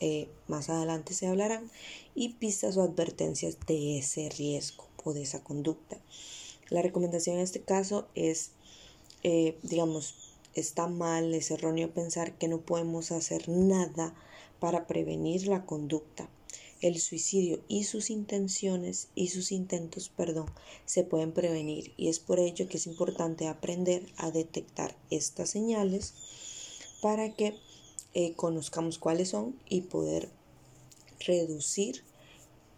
eh, 0.00 0.28
más 0.46 0.70
adelante 0.70 1.12
se 1.12 1.26
hablarán, 1.26 1.70
y 2.14 2.30
pistas 2.30 2.76
o 2.76 2.82
advertencias 2.82 3.58
de 3.66 3.98
ese 3.98 4.28
riesgo 4.30 4.88
o 5.04 5.12
de 5.12 5.22
esa 5.22 5.42
conducta. 5.42 6.00
La 6.70 6.82
recomendación 6.82 7.36
en 7.36 7.42
este 7.42 7.60
caso 7.60 8.06
es, 8.14 8.52
eh, 9.24 9.58
digamos, 9.62 10.14
está 10.54 10.86
mal, 10.86 11.34
es 11.34 11.50
erróneo 11.50 11.92
pensar 11.92 12.38
que 12.38 12.48
no 12.48 12.60
podemos 12.60 13.10
hacer 13.10 13.48
nada 13.48 14.14
para 14.60 14.86
prevenir 14.86 15.48
la 15.48 15.66
conducta. 15.66 16.28
El 16.80 16.98
suicidio 16.98 17.60
y 17.68 17.84
sus 17.84 18.08
intenciones 18.08 19.08
y 19.14 19.28
sus 19.28 19.52
intentos, 19.52 20.08
perdón, 20.08 20.46
se 20.86 21.04
pueden 21.04 21.32
prevenir 21.32 21.92
y 21.96 22.08
es 22.08 22.20
por 22.20 22.38
ello 22.38 22.68
que 22.68 22.78
es 22.78 22.86
importante 22.86 23.48
aprender 23.48 24.06
a 24.16 24.30
detectar 24.30 24.96
estas 25.10 25.50
señales 25.50 26.14
para 27.02 27.34
que 27.34 27.54
eh, 28.14 28.32
conozcamos 28.34 28.98
cuáles 28.98 29.28
son 29.30 29.58
y 29.68 29.82
poder 29.82 30.30
reducir 31.26 32.02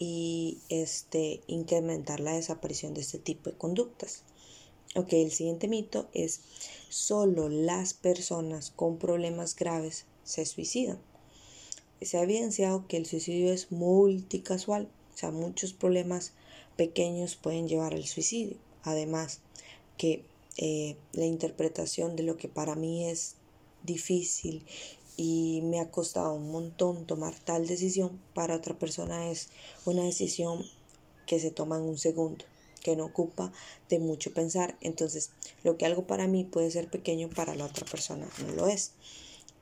y 0.04 0.58
este, 0.68 1.42
incrementar 1.46 2.20
la 2.20 2.32
desaparición 2.32 2.94
de 2.94 3.02
este 3.02 3.18
tipo 3.18 3.50
de 3.50 3.56
conductas. 3.56 4.22
Ok, 4.94 5.12
el 5.12 5.30
siguiente 5.30 5.68
mito 5.68 6.08
es 6.12 6.40
solo 6.88 7.48
las 7.48 7.94
personas 7.94 8.70
con 8.70 8.98
problemas 8.98 9.54
graves 9.54 10.06
se 10.24 10.44
suicidan 10.44 10.98
se 12.04 12.18
ha 12.18 12.22
evidenciado 12.22 12.86
que 12.86 12.96
el 12.96 13.06
suicidio 13.06 13.52
es 13.52 13.70
multicasual, 13.70 14.88
o 15.14 15.16
sea, 15.16 15.30
muchos 15.30 15.72
problemas 15.72 16.32
pequeños 16.76 17.36
pueden 17.36 17.68
llevar 17.68 17.94
al 17.94 18.04
suicidio. 18.04 18.56
Además, 18.82 19.40
que 19.98 20.24
eh, 20.56 20.96
la 21.12 21.26
interpretación 21.26 22.16
de 22.16 22.24
lo 22.24 22.36
que 22.36 22.48
para 22.48 22.74
mí 22.74 23.08
es 23.08 23.36
difícil 23.82 24.64
y 25.16 25.60
me 25.64 25.80
ha 25.80 25.90
costado 25.90 26.34
un 26.34 26.50
montón 26.50 27.06
tomar 27.06 27.34
tal 27.38 27.66
decisión, 27.66 28.20
para 28.34 28.56
otra 28.56 28.78
persona 28.78 29.30
es 29.30 29.48
una 29.84 30.04
decisión 30.04 30.64
que 31.26 31.38
se 31.38 31.50
toma 31.50 31.76
en 31.76 31.82
un 31.82 31.98
segundo, 31.98 32.44
que 32.82 32.96
no 32.96 33.04
ocupa 33.04 33.52
de 33.88 33.98
mucho 33.98 34.32
pensar. 34.32 34.76
Entonces, 34.80 35.30
lo 35.62 35.76
que 35.76 35.86
algo 35.86 36.06
para 36.06 36.26
mí 36.26 36.44
puede 36.44 36.70
ser 36.70 36.90
pequeño, 36.90 37.30
para 37.30 37.54
la 37.54 37.66
otra 37.66 37.86
persona 37.86 38.28
no 38.46 38.52
lo 38.54 38.66
es. 38.66 38.92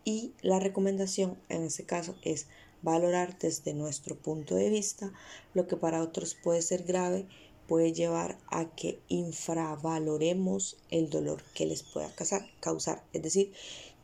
Y 0.05 0.33
la 0.41 0.61
recomendación 0.61 1.39
en 1.49 1.65
este 1.65 1.85
caso 1.85 2.15
es 2.23 2.47
valorar 2.83 3.39
desde 3.39 3.75
nuestro 3.75 4.17
punto 4.17 4.55
de 4.55 4.71
vista 4.71 5.13
lo 5.53 5.67
que 5.67 5.77
para 5.77 6.03
otros 6.03 6.35
puede 6.35 6.63
ser 6.63 6.85
grave 6.85 7.27
puede 7.71 7.93
llevar 7.93 8.37
a 8.49 8.75
que 8.75 8.99
infravaloremos 9.07 10.77
el 10.91 11.09
dolor 11.09 11.45
que 11.55 11.67
les 11.67 11.85
pueda 11.85 12.13
causar. 12.59 13.05
Es 13.13 13.23
decir, 13.23 13.53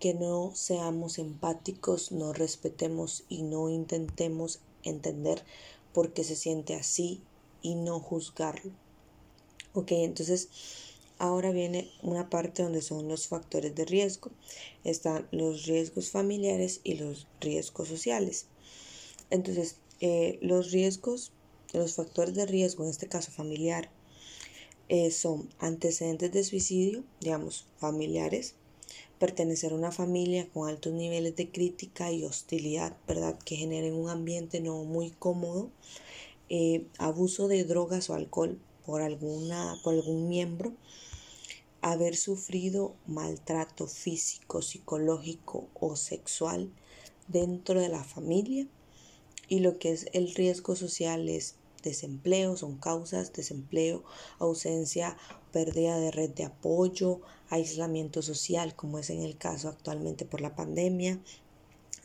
que 0.00 0.14
no 0.14 0.52
seamos 0.54 1.18
empáticos, 1.18 2.12
no 2.12 2.32
respetemos 2.32 3.24
y 3.28 3.42
no 3.42 3.68
intentemos 3.68 4.60
entender 4.82 5.42
por 5.92 6.12
qué 6.12 6.24
se 6.24 6.36
siente 6.36 6.74
así 6.74 7.20
y 7.62 7.74
no 7.74 8.00
juzgarlo. 8.00 8.72
Ok, 9.72 9.92
entonces 9.92 10.48
Ahora 11.18 11.50
viene 11.50 11.90
una 12.02 12.28
parte 12.28 12.62
donde 12.62 12.82
son 12.82 13.08
los 13.08 13.28
factores 13.28 13.74
de 13.74 13.86
riesgo. 13.86 14.30
Están 14.84 15.26
los 15.30 15.64
riesgos 15.64 16.10
familiares 16.10 16.80
y 16.84 16.94
los 16.94 17.26
riesgos 17.40 17.88
sociales. 17.88 18.46
Entonces, 19.30 19.76
eh, 20.00 20.38
los 20.42 20.72
riesgos, 20.72 21.32
los 21.72 21.94
factores 21.94 22.34
de 22.34 22.44
riesgo, 22.44 22.84
en 22.84 22.90
este 22.90 23.08
caso 23.08 23.30
familiar, 23.30 23.90
eh, 24.90 25.10
son 25.10 25.48
antecedentes 25.58 26.32
de 26.32 26.44
suicidio, 26.44 27.02
digamos, 27.20 27.66
familiares, 27.78 28.54
pertenecer 29.18 29.72
a 29.72 29.76
una 29.76 29.92
familia 29.92 30.48
con 30.52 30.68
altos 30.68 30.92
niveles 30.92 31.36
de 31.36 31.50
crítica 31.50 32.12
y 32.12 32.24
hostilidad, 32.24 32.96
¿verdad? 33.06 33.38
Que 33.44 33.56
generen 33.56 33.94
un 33.94 34.08
ambiente 34.08 34.60
no 34.60 34.84
muy 34.84 35.10
cómodo, 35.10 35.70
eh, 36.48 36.86
abuso 36.98 37.48
de 37.48 37.64
drogas 37.64 38.10
o 38.10 38.14
alcohol 38.14 38.58
por, 38.84 39.02
alguna, 39.02 39.78
por 39.82 39.94
algún 39.94 40.28
miembro, 40.28 40.74
haber 41.80 42.16
sufrido 42.16 42.94
maltrato 43.06 43.86
físico, 43.86 44.62
psicológico 44.62 45.68
o 45.74 45.96
sexual 45.96 46.70
dentro 47.28 47.80
de 47.80 47.88
la 47.88 48.04
familia 48.04 48.66
y 49.48 49.60
lo 49.60 49.78
que 49.78 49.92
es 49.92 50.06
el 50.12 50.34
riesgo 50.34 50.76
social 50.76 51.28
es 51.28 51.56
desempleo, 51.82 52.56
son 52.56 52.78
causas, 52.78 53.32
desempleo, 53.32 54.02
ausencia, 54.38 55.16
pérdida 55.52 55.98
de 55.98 56.10
red 56.10 56.30
de 56.30 56.44
apoyo, 56.44 57.20
aislamiento 57.50 58.22
social, 58.22 58.74
como 58.74 58.98
es 58.98 59.10
en 59.10 59.22
el 59.22 59.36
caso 59.36 59.68
actualmente 59.68 60.24
por 60.24 60.40
la 60.40 60.54
pandemia, 60.54 61.20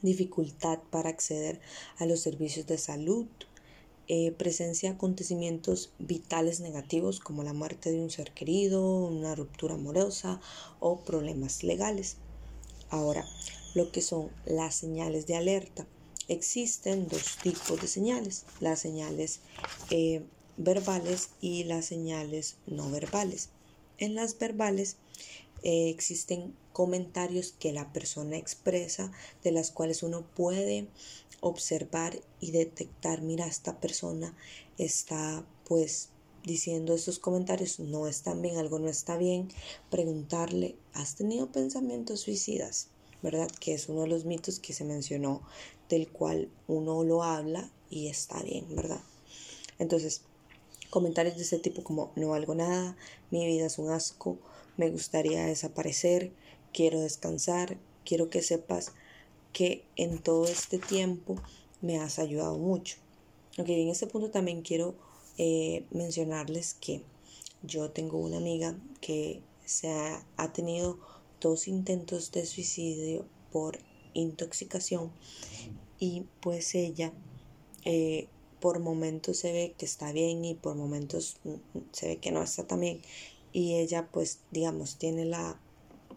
dificultad 0.01 0.79
para 0.89 1.09
acceder 1.09 1.59
a 1.97 2.05
los 2.05 2.19
servicios 2.19 2.67
de 2.67 2.77
salud, 2.77 3.27
eh, 4.07 4.31
presencia 4.31 4.89
de 4.89 4.95
acontecimientos 4.95 5.91
vitales 5.99 6.59
negativos 6.59 7.19
como 7.19 7.43
la 7.43 7.53
muerte 7.53 7.91
de 7.91 8.01
un 8.01 8.09
ser 8.09 8.33
querido, 8.33 8.83
una 8.83 9.35
ruptura 9.35 9.75
amorosa 9.75 10.41
o 10.79 10.99
problemas 10.99 11.63
legales. 11.63 12.17
Ahora, 12.89 13.25
lo 13.73 13.91
que 13.91 14.01
son 14.01 14.29
las 14.45 14.75
señales 14.75 15.27
de 15.27 15.35
alerta. 15.35 15.87
Existen 16.27 17.07
dos 17.07 17.37
tipos 17.41 17.81
de 17.81 17.87
señales, 17.87 18.45
las 18.59 18.79
señales 18.79 19.39
eh, 19.89 20.23
verbales 20.57 21.29
y 21.39 21.63
las 21.63 21.85
señales 21.85 22.57
no 22.67 22.89
verbales. 22.89 23.49
En 23.97 24.15
las 24.15 24.37
verbales 24.37 24.97
eh, 25.63 25.89
existen 25.89 26.55
comentarios 26.73 27.53
que 27.59 27.71
la 27.71 27.91
persona 27.93 28.37
expresa 28.37 29.11
de 29.43 29.51
las 29.51 29.71
cuales 29.71 30.03
uno 30.03 30.25
puede 30.35 30.87
observar 31.39 32.19
y 32.39 32.51
detectar, 32.51 33.21
mira, 33.21 33.47
esta 33.47 33.79
persona 33.79 34.35
está 34.77 35.45
pues 35.65 36.09
diciendo 36.43 36.95
estos 36.95 37.19
comentarios, 37.19 37.79
no 37.79 38.07
están 38.07 38.41
bien, 38.41 38.57
algo 38.57 38.79
no 38.79 38.89
está 38.89 39.17
bien, 39.17 39.49
preguntarle, 39.89 40.75
¿has 40.93 41.15
tenido 41.15 41.51
pensamientos 41.51 42.21
suicidas? 42.21 42.87
¿Verdad? 43.21 43.51
Que 43.59 43.75
es 43.75 43.87
uno 43.87 44.01
de 44.01 44.07
los 44.07 44.25
mitos 44.25 44.59
que 44.59 44.73
se 44.73 44.83
mencionó, 44.83 45.43
del 45.89 46.07
cual 46.09 46.49
uno 46.67 47.03
lo 47.03 47.23
habla 47.23 47.69
y 47.91 48.07
está 48.07 48.41
bien, 48.41 48.75
¿verdad? 48.75 49.01
Entonces, 49.77 50.21
comentarios 50.89 51.35
de 51.37 51.43
este 51.43 51.59
tipo 51.59 51.83
como, 51.83 52.11
no 52.15 52.29
valgo 52.29 52.55
nada, 52.55 52.97
mi 53.29 53.45
vida 53.45 53.67
es 53.67 53.77
un 53.77 53.91
asco, 53.91 54.39
me 54.81 54.89
gustaría 54.89 55.45
desaparecer, 55.45 56.31
quiero 56.73 57.01
descansar, 57.01 57.77
quiero 58.03 58.31
que 58.31 58.41
sepas 58.41 58.93
que 59.53 59.85
en 59.95 60.17
todo 60.17 60.45
este 60.45 60.79
tiempo 60.79 61.35
me 61.81 61.99
has 61.99 62.17
ayudado 62.17 62.57
mucho. 62.57 62.97
Ok, 63.59 63.69
en 63.69 63.89
este 63.89 64.07
punto 64.07 64.31
también 64.31 64.63
quiero 64.63 64.95
eh, 65.37 65.85
mencionarles 65.91 66.73
que 66.73 67.03
yo 67.61 67.91
tengo 67.91 68.17
una 68.17 68.37
amiga 68.37 68.75
que 69.01 69.43
se 69.65 69.87
ha, 69.91 70.51
tenido 70.51 70.97
dos 71.39 71.67
intentos 71.67 72.31
de 72.31 72.47
suicidio 72.47 73.27
por 73.51 73.77
intoxicación 74.15 75.11
y 75.99 76.23
pues 76.41 76.73
ella 76.73 77.13
eh, 77.85 78.29
por 78.59 78.79
momentos 78.79 79.37
se 79.37 79.53
ve 79.53 79.75
que 79.77 79.85
está 79.85 80.11
bien 80.11 80.43
y 80.43 80.55
por 80.55 80.75
momentos 80.75 81.37
mm, 81.43 81.49
mm, 81.49 81.83
se 81.91 82.07
ve 82.07 82.17
que 82.17 82.31
no 82.31 82.41
está 82.41 82.65
tan 82.65 82.79
bien 82.79 83.01
y 83.53 83.75
ella 83.75 84.07
pues 84.11 84.39
digamos 84.51 84.97
tiene 84.97 85.25
la 85.25 85.59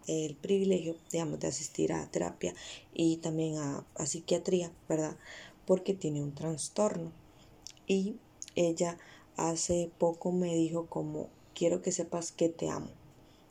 el 0.07 0.35
privilegio, 0.35 0.95
digamos, 1.11 1.39
de 1.39 1.47
asistir 1.47 1.93
a 1.93 2.09
terapia 2.11 2.53
y 2.93 3.17
también 3.17 3.57
a, 3.57 3.85
psiquiatría, 4.05 4.71
¿verdad? 4.87 5.17
Porque 5.65 5.93
tiene 5.93 6.21
un 6.21 6.35
trastorno. 6.35 7.11
Y 7.87 8.15
ella 8.55 8.97
hace 9.35 9.89
poco 9.97 10.31
me 10.31 10.55
dijo 10.55 10.87
como, 10.87 11.29
quiero 11.53 11.81
que 11.81 11.91
sepas 11.91 12.31
que 12.31 12.49
te 12.49 12.69
amo. 12.69 12.89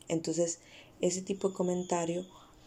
Entonces, 0.07 0.59
ese 1.01 1.21
tipo 1.21 1.49
de 1.49 1.55
comentario, 1.55 2.25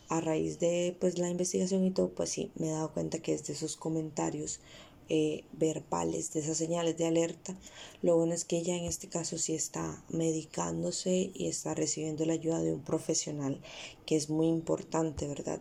a 0.09 0.21
raíz 0.21 0.59
de 0.59 0.97
pues 0.99 1.19
la 1.19 1.29
investigación 1.29 1.85
y 1.85 1.91
todo, 1.91 2.11
pues 2.11 2.31
sí, 2.31 2.51
me 2.57 2.69
he 2.69 2.73
dado 2.73 2.93
cuenta 2.93 3.19
que 3.19 3.35
es 3.35 3.47
de 3.47 3.53
esos 3.53 3.77
comentarios 3.77 4.61
eh, 5.09 5.45
verbales, 5.53 6.33
de 6.33 6.41
esas 6.41 6.57
señales 6.57 6.97
de 6.97 7.07
alerta. 7.07 7.57
Lo 8.03 8.17
bueno 8.17 8.35
es 8.35 8.45
que 8.45 8.59
ella 8.59 8.77
en 8.77 8.85
este 8.85 9.09
caso 9.09 9.39
sí 9.39 9.55
está 9.55 10.03
medicándose 10.09 11.31
y 11.35 11.49
está 11.49 11.75
recibiendo 11.75 12.25
la 12.27 12.35
ayuda 12.35 12.61
de 12.61 12.73
un 12.73 12.81
profesional, 12.81 13.61
que 14.07 14.17
es 14.17 14.31
muy 14.31 14.49
importante, 14.49 15.27
¿verdad? 15.27 15.61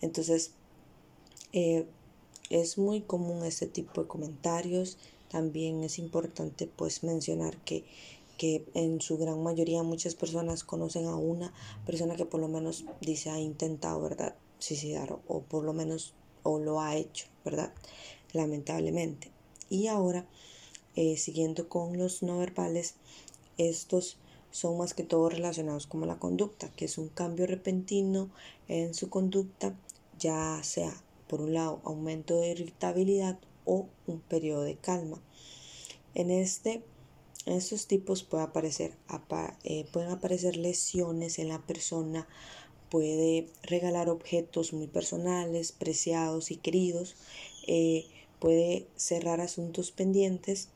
Entonces, 0.00 0.52
eh, 1.52 1.86
es 2.50 2.78
muy 2.78 3.00
común 3.00 3.44
este 3.44 3.66
tipo 3.66 4.02
de 4.02 4.08
comentarios. 4.08 4.98
También 5.28 5.82
es 5.82 5.98
importante 5.98 6.66
pues 6.66 7.02
mencionar 7.02 7.56
que 7.64 7.84
que 8.36 8.66
en 8.74 9.00
su 9.00 9.16
gran 9.16 9.42
mayoría 9.42 9.82
muchas 9.82 10.14
personas 10.14 10.64
conocen 10.64 11.06
a 11.06 11.16
una 11.16 11.52
persona 11.86 12.16
que 12.16 12.24
por 12.24 12.40
lo 12.40 12.48
menos 12.48 12.84
dice 13.00 13.30
ha 13.30 13.38
intentado, 13.38 14.00
¿verdad? 14.00 14.34
Suicidar 14.58 15.18
o 15.28 15.42
por 15.42 15.64
lo 15.64 15.72
menos 15.72 16.14
o 16.42 16.58
lo 16.58 16.80
ha 16.80 16.96
hecho, 16.96 17.26
¿verdad? 17.44 17.72
Lamentablemente. 18.34 19.30
Y 19.70 19.86
ahora, 19.86 20.26
eh, 20.96 21.16
siguiendo 21.16 21.68
con 21.68 21.96
los 21.96 22.22
no 22.22 22.38
verbales, 22.38 22.94
estos 23.56 24.18
son 24.50 24.78
más 24.78 24.94
que 24.94 25.02
todo 25.02 25.28
relacionados 25.28 25.86
con 25.86 26.06
la 26.06 26.18
conducta, 26.18 26.70
que 26.76 26.84
es 26.84 26.98
un 26.98 27.08
cambio 27.08 27.46
repentino 27.46 28.30
en 28.68 28.94
su 28.94 29.08
conducta, 29.08 29.76
ya 30.18 30.60
sea 30.62 30.94
por 31.28 31.40
un 31.40 31.54
lado 31.54 31.80
aumento 31.84 32.38
de 32.38 32.50
irritabilidad 32.50 33.38
o 33.64 33.88
un 34.06 34.20
periodo 34.20 34.62
de 34.62 34.76
calma. 34.76 35.20
En 36.14 36.30
este 36.30 36.84
en 37.46 37.54
estos 37.54 37.86
tipos 37.86 38.26
aparecer, 38.32 38.96
eh, 39.64 39.84
pueden 39.92 40.10
aparecer 40.10 40.56
lesiones 40.56 41.38
en 41.38 41.48
la 41.48 41.60
persona, 41.60 42.26
puede 42.88 43.48
regalar 43.62 44.08
objetos 44.08 44.72
muy 44.72 44.86
personales, 44.86 45.72
preciados 45.72 46.50
y 46.50 46.56
queridos, 46.56 47.16
eh, 47.66 48.06
puede 48.44 48.86
cerrar 48.94 49.40
asuntos 49.40 49.90
pendientes 49.90 50.68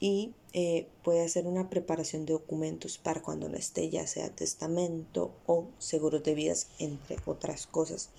y 0.00 0.32
eh, 0.52 0.88
puede 1.04 1.24
hacer 1.24 1.46
una 1.46 1.70
preparación 1.70 2.26
de 2.26 2.32
documentos 2.32 2.98
para 2.98 3.22
cuando 3.22 3.48
no 3.48 3.56
esté, 3.56 3.88
ya 3.88 4.04
sea 4.08 4.34
testamento 4.34 5.30
o 5.46 5.68
seguros 5.78 6.24
de 6.24 6.34
vidas, 6.34 6.66
entre 6.80 7.18
otras 7.24 7.68
cosas 7.68 8.10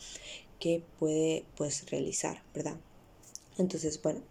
que 0.61 0.81
puede 0.97 1.43
pues 1.57 1.91
realizar, 1.91 2.41
¿verdad? 2.53 2.77
Entonces, 3.57 4.01
bueno, 4.01 4.21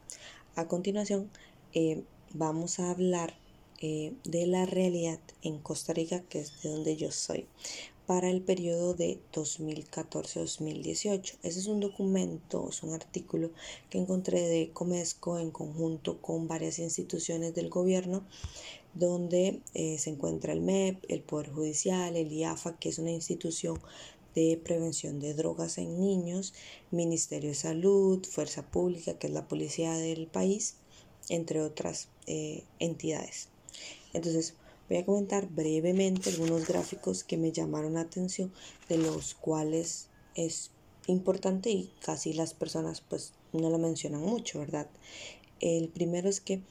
a 0.57 0.67
continuación 0.67 1.31
eh, 1.75 2.03
vamos 2.33 2.79
a 2.79 2.91
hablar 2.91 3.37
eh, 3.83 4.15
de 4.25 4.47
la 4.47 4.65
realidad 4.65 5.21
en 5.43 5.59
Costa 5.59 5.93
Rica, 5.93 6.23
que 6.23 6.41
es 6.41 6.63
de 6.63 6.71
donde 6.71 6.97
yo 6.97 7.13
soy, 7.13 7.47
para 8.13 8.29
el 8.29 8.43
periodo 8.43 8.93
de 8.93 9.21
2014-2018. 9.33 11.37
Ese 11.43 11.61
es 11.61 11.67
un 11.67 11.81
documento, 11.81 12.69
es 12.69 12.83
un 12.83 12.93
artículo 12.93 13.53
que 13.89 13.97
encontré 13.97 14.47
de 14.49 14.71
Comesco 14.71 15.39
en 15.39 15.51
conjunto 15.51 16.21
con 16.21 16.47
varias 16.47 16.79
instituciones 16.79 17.55
del 17.55 17.71
gobierno, 17.71 18.23
donde 18.93 19.63
eh, 19.73 19.97
se 19.97 20.11
encuentra 20.11 20.53
el 20.53 20.61
MEP, 20.61 21.03
el 21.09 21.23
Poder 21.23 21.53
Judicial, 21.53 22.15
el 22.15 22.31
IAFA, 22.31 22.79
que 22.79 22.91
es 22.91 22.99
una 22.99 23.13
institución 23.13 23.81
de 24.35 24.61
Prevención 24.63 25.19
de 25.19 25.33
Drogas 25.33 25.79
en 25.79 25.99
Niños, 25.99 26.53
Ministerio 26.91 27.49
de 27.49 27.55
Salud, 27.55 28.23
Fuerza 28.27 28.71
Pública, 28.71 29.19
que 29.19 29.29
es 29.29 29.33
la 29.33 29.49
policía 29.49 29.95
del 29.95 30.27
país, 30.27 30.75
entre 31.31 31.63
otras 31.63 32.09
eh, 32.27 32.65
entidades. 32.79 33.49
Entonces, 34.13 34.55
voy 34.89 34.99
a 34.99 35.07
comentar 35.07 35.49
brevemente 35.49 36.31
algunos 36.31 36.67
gráficos 36.67 37.25
que 37.25 37.37
me 37.37 37.53
llamaron 37.53 37.95
la 37.95 38.03
atención, 38.03 38.53
de 38.89 38.99
los 38.99 39.35
cuales 39.35 40.09
es 40.35 40.71
importante 41.07 41.71
y 41.71 41.91
casi 42.01 42.33
las 42.33 42.55
personas 42.55 43.01
pues 43.01 43.33
no 43.53 43.71
lo 43.71 43.79
mencionan 43.79 44.23
mucho, 44.23 44.61
¿verdad? 44.61 44.89
El 45.61 45.89
primero 45.89 46.29
es 46.29 46.41
que 46.41 46.63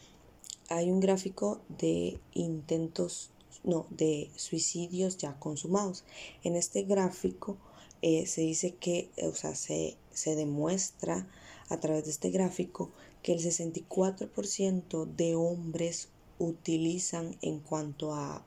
hay 0.70 0.90
un 0.90 1.00
gráfico 1.00 1.62
de 1.80 2.20
intentos 2.34 3.32
no, 3.64 3.86
de 3.90 4.30
suicidios 4.36 5.18
ya 5.18 5.38
consumados. 5.40 6.04
En 6.44 6.56
este 6.56 6.84
gráfico 6.84 7.58
eh, 8.02 8.26
se 8.26 8.42
dice 8.42 8.76
que, 8.76 9.10
o 9.24 9.34
sea, 9.34 9.56
se, 9.56 9.98
se 10.12 10.36
demuestra 10.36 11.28
a 11.70 11.80
través 11.80 12.06
de 12.06 12.12
este 12.12 12.32
gráfico 12.32 12.90
que 13.22 13.34
el 13.34 13.40
64% 13.40 15.06
de 15.06 15.36
hombres 15.36 16.10
utilizan 16.42 17.38
en 17.42 17.60
cuanto 17.60 18.14
a, 18.14 18.46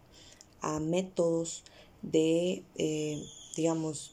a 0.61 0.81
métodos 0.81 1.65
de, 2.03 2.65
eh, 2.77 3.25
digamos, 3.57 4.13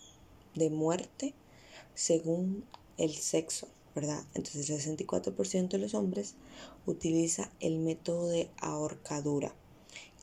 de 0.56 0.70
muerte 0.70 1.34
según 1.94 2.64
el 2.98 3.14
sexo, 3.16 3.68
¿verdad? 3.96 4.24
Entonces 4.34 4.70
el 4.70 4.98
64% 4.98 5.70
de 5.70 5.78
los 5.78 5.94
hombres 5.94 6.36
utiliza 6.86 7.52
el 7.60 7.80
método 7.80 8.28
de 8.30 8.50
ahorcadura 8.60 9.54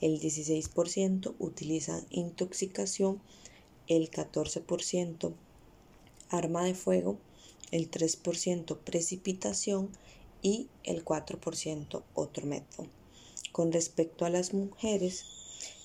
el 0.00 0.20
16% 0.20 1.34
utilizan 1.38 2.06
intoxicación, 2.10 3.20
el 3.88 4.10
14% 4.10 5.32
arma 6.28 6.64
de 6.64 6.74
fuego, 6.74 7.18
el 7.72 7.90
3% 7.90 8.78
precipitación 8.78 9.90
y 10.40 10.68
el 10.84 11.04
4% 11.04 12.02
otro 12.14 12.46
método. 12.46 12.86
Con 13.58 13.72
respecto 13.72 14.24
a 14.24 14.30
las 14.30 14.54
mujeres, 14.54 15.24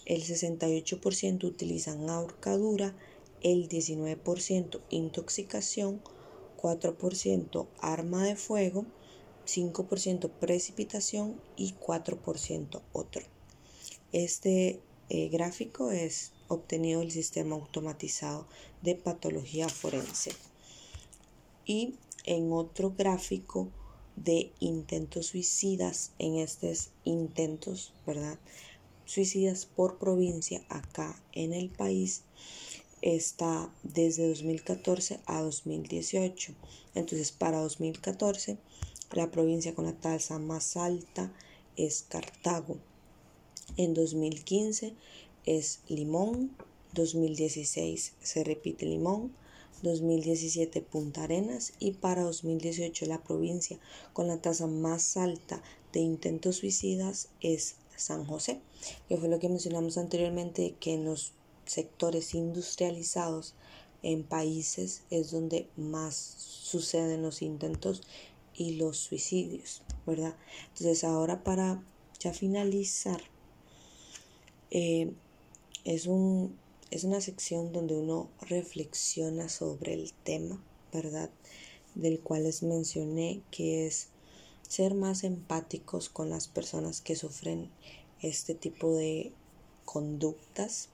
el 0.06 0.22
68% 0.24 1.44
utilizan 1.44 2.08
ahorcadura, 2.08 2.96
el 3.42 3.68
19% 3.68 4.80
intoxicación, 4.92 6.00
4% 6.62 7.68
arma 7.80 8.26
de 8.26 8.36
fuego, 8.36 8.86
5% 9.48 10.30
precipitación 10.30 11.42
y 11.56 11.74
4% 11.74 12.84
otro. 12.94 13.24
Este 14.12 14.80
eh, 15.10 15.30
gráfico 15.30 15.90
es 15.90 16.32
obtenido 16.50 17.00
del 17.00 17.10
sistema 17.10 17.56
automatizado 17.56 18.46
de 18.84 18.94
patología 18.94 19.68
forense. 19.68 20.32
Y 21.66 21.96
en 22.24 22.52
otro 22.52 22.94
gráfico 22.96 23.70
de 24.16 24.52
intentos 24.60 25.28
suicidas, 25.28 26.12
en 26.20 26.38
estos 26.38 26.90
intentos, 27.04 27.94
¿verdad? 28.06 28.40
Suicidas 29.06 29.66
por 29.66 29.98
provincia 29.98 30.64
acá 30.70 31.22
en 31.34 31.54
el 31.54 31.70
país 31.70 32.24
está 33.02 33.70
desde 33.84 34.28
2014 34.30 35.20
a 35.26 35.42
2018. 35.42 36.54
Entonces, 36.96 37.32
para 37.32 37.60
2014, 37.60 38.58
la 39.12 39.30
provincia 39.30 39.76
con 39.76 39.86
la 39.86 39.94
tasa 39.94 40.40
más 40.40 40.78
alta 40.78 41.32
es 41.76 42.04
Cartago. 42.08 42.78
En 43.76 43.94
2015 43.94 44.94
es 45.46 45.82
Limón, 45.88 46.56
2016 46.94 48.14
se 48.22 48.44
repite 48.44 48.86
Limón, 48.86 49.34
2017 49.84 50.82
Punta 50.82 51.24
Arenas 51.24 51.74
y 51.80 51.92
para 51.92 52.24
2018 52.24 53.06
la 53.06 53.22
provincia 53.22 53.80
con 54.14 54.28
la 54.28 54.42
tasa 54.42 54.66
más 54.66 55.18
alta 55.18 55.62
de 55.92 56.00
intentos 56.00 56.58
suicidas 56.58 57.30
es 57.42 57.76
San 57.96 58.26
José, 58.26 58.62
que 59.08 59.18
fue 59.18 59.30
lo 59.30 59.40
que 59.40 59.50
mencionamos 59.50 59.98
anteriormente, 59.98 60.76
que 60.80 60.94
en 60.94 61.06
los 61.06 61.34
sectores 61.66 62.34
industrializados 62.34 63.54
en 64.02 64.24
países 64.24 65.04
es 65.10 65.32
donde 65.32 65.68
más 65.78 66.16
suceden 66.16 67.22
los 67.22 67.42
intentos 67.42 68.02
y 68.56 68.76
los 68.76 68.98
suicidios, 68.98 69.84
¿verdad? 70.06 70.36
Entonces 70.70 71.04
ahora 71.04 71.44
para 71.44 71.84
ya 72.20 72.34
finalizar 72.34 73.22
eh, 74.72 75.14
es, 75.86 76.08
un, 76.08 76.58
es 76.94 77.04
una 77.04 77.22
sección 77.22 77.72
donde 77.72 77.96
uno 77.96 78.30
reflexiona 78.42 79.50
sobre 79.50 79.96
el 79.96 80.14
tema, 80.14 80.64
¿verdad? 80.92 81.32
Del 81.96 82.20
cual 82.20 82.44
les 82.44 82.62
mencioné 82.62 83.42
que 83.50 83.88
es 83.88 84.10
ser 84.62 84.94
más 84.94 85.24
empáticos 85.24 86.10
con 86.10 86.30
las 86.30 86.48
personas 86.48 87.02
que 87.02 87.16
sufren 87.16 87.72
este 88.22 88.54
tipo 88.54 88.94
de 88.94 89.32
conductas, 89.86 90.90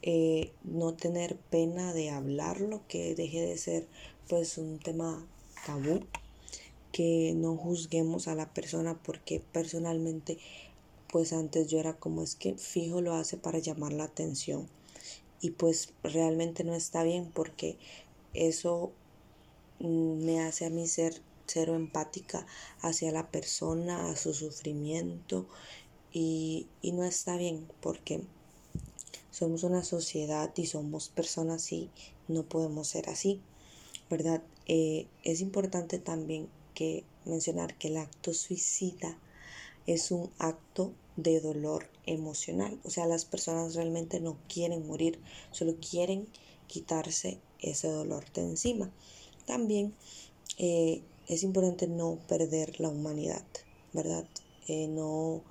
eh, 0.00 0.52
no 0.64 0.94
tener 0.94 1.36
pena 1.36 1.92
de 1.92 2.08
hablarlo, 2.08 2.80
que 2.88 3.14
deje 3.14 3.42
de 3.42 3.58
ser 3.58 3.86
pues 4.30 4.56
un 4.56 4.78
tema 4.78 5.22
tabú, 5.66 6.00
que 6.92 7.34
no 7.36 7.58
juzguemos 7.58 8.26
a 8.26 8.34
la 8.34 8.54
persona 8.54 8.98
porque 9.02 9.42
personalmente 9.52 10.38
pues 11.12 11.34
antes 11.34 11.68
yo 11.68 11.78
era 11.78 11.92
como 11.98 12.22
es 12.22 12.36
que 12.36 12.54
fijo 12.54 13.02
lo 13.02 13.12
hace 13.12 13.36
para 13.36 13.58
llamar 13.58 13.92
la 13.92 14.04
atención 14.04 14.66
y 15.40 15.50
pues 15.50 15.92
realmente 16.02 16.64
no 16.64 16.74
está 16.74 17.02
bien 17.02 17.30
porque 17.32 17.78
eso 18.34 18.92
mm, 19.80 20.24
me 20.24 20.40
hace 20.40 20.66
a 20.66 20.70
mí 20.70 20.86
ser 20.86 21.20
cero 21.46 21.74
empática 21.74 22.46
hacia 22.80 23.12
la 23.12 23.30
persona, 23.30 24.10
a 24.10 24.16
su 24.16 24.34
sufrimiento 24.34 25.46
y, 26.12 26.66
no 26.82 27.04
está 27.04 27.36
bien 27.36 27.68
porque 27.80 28.22
somos 29.30 29.64
una 29.64 29.84
sociedad 29.84 30.52
y 30.56 30.66
somos 30.66 31.08
personas 31.08 31.70
y 31.72 31.90
no 32.26 32.44
podemos 32.44 32.88
ser 32.88 33.10
así, 33.10 33.40
¿verdad? 34.08 34.42
Eh, 34.66 35.06
es 35.24 35.40
importante 35.40 35.98
también 35.98 36.48
que 36.74 37.04
mencionar 37.24 37.76
que 37.76 37.88
el 37.88 37.98
acto 37.98 38.32
suicida 38.32 39.18
es 39.86 40.10
un 40.10 40.30
acto 40.38 40.92
de 41.16 41.40
dolor 41.40 41.86
emocional. 42.06 42.78
O 42.84 42.90
sea, 42.90 43.06
las 43.06 43.24
personas 43.24 43.74
realmente 43.74 44.20
no 44.20 44.38
quieren 44.48 44.86
morir, 44.86 45.20
solo 45.50 45.76
quieren 45.76 46.26
quitarse 46.66 47.38
ese 47.60 47.88
dolor 47.88 48.24
de 48.32 48.42
encima. 48.42 48.90
También 49.44 49.94
eh, 50.58 51.02
es 51.28 51.42
importante 51.42 51.86
no 51.86 52.18
perder 52.28 52.80
la 52.80 52.88
humanidad, 52.88 53.44
¿verdad? 53.92 54.26
Eh, 54.68 54.88
no, 54.88 55.42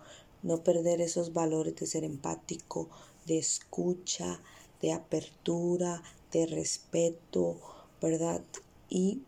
no 0.43 0.63
perder 0.63 1.01
esos 1.01 1.33
valores 1.33 1.75
de 1.75 1.87
ser 1.87 2.03
empático, 2.03 2.89
de 3.25 3.37
escucha, 3.37 4.39
de 4.81 4.93
apertura, 4.93 6.03
de 6.31 6.45
respeto, 6.45 7.59
¿verdad? 8.01 8.41
Y 8.89 9.21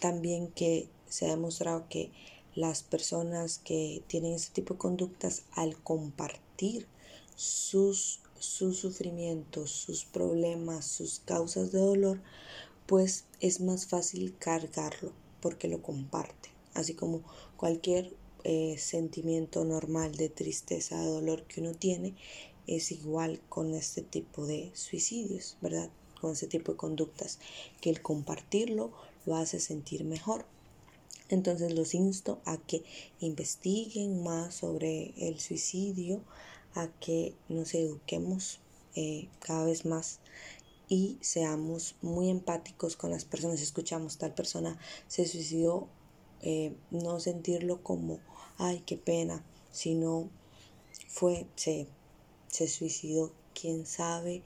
también 0.00 0.48
que 0.48 0.88
se 1.08 1.26
ha 1.26 1.30
demostrado 1.30 1.88
que 1.88 2.10
las 2.56 2.82
personas 2.82 3.58
que 3.58 4.02
tienen 4.08 4.32
ese 4.32 4.50
tipo 4.50 4.74
de 4.74 4.78
conductas 4.78 5.44
al 5.52 5.80
compartir 5.80 6.88
sus, 7.36 8.20
sus 8.38 8.78
sufrimientos, 8.78 9.70
sus 9.70 10.04
problemas, 10.04 10.86
sus 10.86 11.20
causas 11.20 11.70
de 11.70 11.78
dolor, 11.78 12.20
pues 12.86 13.26
es 13.40 13.60
más 13.60 13.86
fácil 13.86 14.34
cargarlo 14.38 15.12
porque 15.40 15.68
lo 15.68 15.82
comparte. 15.82 16.50
Así 16.74 16.94
como 16.94 17.22
cualquier 17.56 18.12
eh, 18.42 18.76
sentimiento 18.78 19.64
normal 19.64 20.16
de 20.16 20.30
tristeza, 20.30 20.98
de 21.00 21.06
dolor 21.06 21.44
que 21.44 21.60
uno 21.60 21.72
tiene, 21.72 22.14
es 22.66 22.90
igual 22.90 23.40
con 23.48 23.74
este 23.74 24.02
tipo 24.02 24.46
de 24.46 24.72
suicidios, 24.74 25.56
¿verdad? 25.60 25.90
con 26.20 26.32
ese 26.32 26.46
tipo 26.46 26.72
de 26.72 26.78
conductas, 26.78 27.38
que 27.80 27.90
el 27.90 28.02
compartirlo 28.02 28.92
lo 29.26 29.36
hace 29.36 29.60
sentir 29.60 30.04
mejor. 30.04 30.46
Entonces 31.28 31.74
los 31.74 31.94
insto 31.94 32.40
a 32.44 32.56
que 32.56 32.84
investiguen 33.20 34.22
más 34.22 34.54
sobre 34.54 35.14
el 35.16 35.40
suicidio, 35.40 36.22
a 36.74 36.88
que 37.00 37.34
nos 37.48 37.74
eduquemos 37.74 38.60
eh, 38.94 39.28
cada 39.40 39.64
vez 39.64 39.84
más 39.84 40.20
y 40.88 41.18
seamos 41.20 41.96
muy 42.02 42.30
empáticos 42.30 42.96
con 42.96 43.10
las 43.10 43.24
personas. 43.24 43.60
Escuchamos 43.60 44.18
tal 44.18 44.34
persona 44.34 44.78
se 45.08 45.26
suicidó, 45.26 45.88
eh, 46.42 46.74
no 46.90 47.18
sentirlo 47.20 47.82
como, 47.82 48.20
ay, 48.58 48.82
qué 48.86 48.96
pena, 48.96 49.44
sino 49.72 50.28
fue, 51.08 51.46
se, 51.56 51.86
se 52.48 52.68
suicidó, 52.68 53.32
quién 53.54 53.86
sabe, 53.86 54.42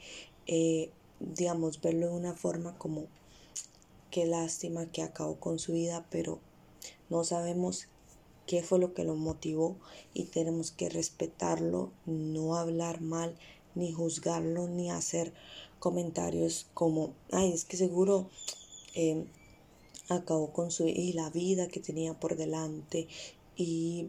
eh, 0.46 0.90
digamos, 1.18 1.80
verlo 1.80 2.08
de 2.08 2.14
una 2.14 2.34
forma 2.34 2.78
como, 2.78 3.06
qué 4.10 4.24
lástima 4.24 4.86
que 4.86 5.02
acabó 5.02 5.38
con 5.38 5.58
su 5.58 5.72
vida, 5.72 6.06
pero 6.10 6.40
no 7.10 7.24
sabemos 7.24 7.88
qué 8.46 8.62
fue 8.62 8.78
lo 8.78 8.94
que 8.94 9.04
lo 9.04 9.14
motivó 9.14 9.76
y 10.14 10.24
tenemos 10.24 10.70
que 10.70 10.88
respetarlo, 10.88 11.92
no 12.06 12.56
hablar 12.56 13.00
mal, 13.00 13.36
ni 13.74 13.92
juzgarlo, 13.92 14.66
ni 14.66 14.90
hacer 14.90 15.32
comentarios 15.78 16.66
como, 16.74 17.14
ay, 17.30 17.52
es 17.52 17.64
que 17.64 17.76
seguro 17.76 18.28
eh, 18.94 19.24
acabó 20.08 20.52
con 20.52 20.70
su 20.70 20.86
y 20.86 21.12
la 21.12 21.30
vida 21.30 21.68
que 21.68 21.80
tenía 21.80 22.18
por 22.18 22.36
delante 22.36 23.06
y 23.56 24.08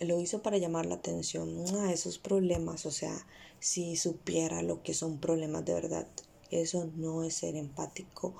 lo 0.00 0.20
hizo 0.20 0.42
para 0.42 0.58
llamar 0.58 0.86
la 0.86 0.96
atención 0.96 1.64
a 1.76 1.92
esos 1.92 2.18
problemas, 2.18 2.86
o 2.86 2.90
sea, 2.90 3.26
si 3.60 3.96
supiera 3.96 4.62
lo 4.62 4.82
que 4.82 4.94
son 4.94 5.18
problemas 5.18 5.64
de 5.64 5.74
verdad, 5.74 6.06
eso 6.50 6.88
no 6.96 7.24
es 7.24 7.34
ser 7.34 7.56
empático 7.56 8.34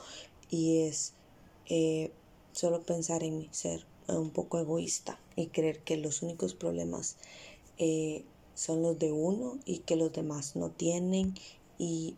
y 0.51 0.83
es 0.83 1.13
eh, 1.67 2.13
solo 2.59 2.83
pensar 2.83 3.23
en 3.23 3.38
mí, 3.38 3.49
ser 3.53 3.87
un 4.09 4.31
poco 4.31 4.59
egoísta 4.59 5.21
y 5.37 5.47
creer 5.47 5.79
que 5.85 5.97
los 5.97 6.23
únicos 6.23 6.55
problemas 6.55 7.14
eh, 7.77 8.25
son 8.57 8.83
los 8.83 8.99
de 8.99 9.12
uno 9.12 9.61
y 9.64 9.79
que 9.79 9.94
los 9.94 10.12
demás 10.12 10.57
no 10.57 10.68
tienen 10.68 11.35
y 11.79 12.16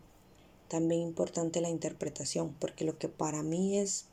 también 0.67 1.01
importante 1.01 1.61
la 1.61 1.69
interpretación 1.69 2.55
porque 2.59 2.85
lo 2.85 2.97
que 2.97 3.07
para 3.07 3.43
mí 3.43 3.77
es 3.77 4.05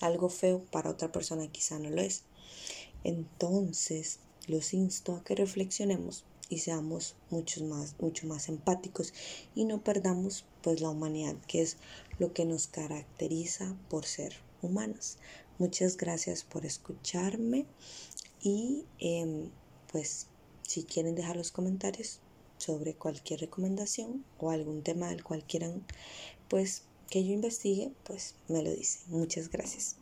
algo 0.00 0.28
feo 0.28 0.62
para 0.70 0.90
otra 0.90 1.10
persona 1.10 1.50
quizá 1.50 1.80
no 1.80 1.90
lo 1.90 2.02
es 2.02 2.22
entonces 3.02 4.20
los 4.46 4.72
insto 4.74 5.16
a 5.16 5.24
que 5.24 5.34
reflexionemos 5.34 6.24
y 6.48 6.58
seamos 6.58 7.16
muchos 7.30 7.64
más, 7.64 7.96
mucho 7.98 8.28
más 8.28 8.48
empáticos 8.48 9.12
y 9.56 9.64
no 9.64 9.82
perdamos 9.82 10.44
pues 10.62 10.80
la 10.80 10.90
humanidad 10.90 11.34
que 11.48 11.62
es 11.62 11.78
lo 12.20 12.32
que 12.32 12.44
nos 12.44 12.68
caracteriza 12.68 13.74
por 13.90 14.04
ser 14.04 14.34
humanos. 14.62 15.18
Muchas 15.58 15.96
gracias 15.96 16.44
por 16.44 16.64
escucharme 16.64 17.66
y 18.40 18.84
em, 18.98 19.50
pues 19.90 20.28
si 20.62 20.84
quieren 20.84 21.14
dejar 21.14 21.36
los 21.36 21.50
comentarios 21.50 22.20
sobre 22.58 22.94
cualquier 22.94 23.40
recomendación 23.40 24.24
o 24.38 24.50
algún 24.50 24.82
tema 24.82 25.08
del 25.08 25.24
cual 25.24 25.44
quieran 25.44 25.84
pues 26.48 26.82
que 27.10 27.24
yo 27.24 27.32
investigue, 27.32 27.92
pues 28.04 28.34
me 28.48 28.62
lo 28.62 28.70
dicen. 28.70 29.02
Muchas 29.08 29.48
gracias. 29.48 29.96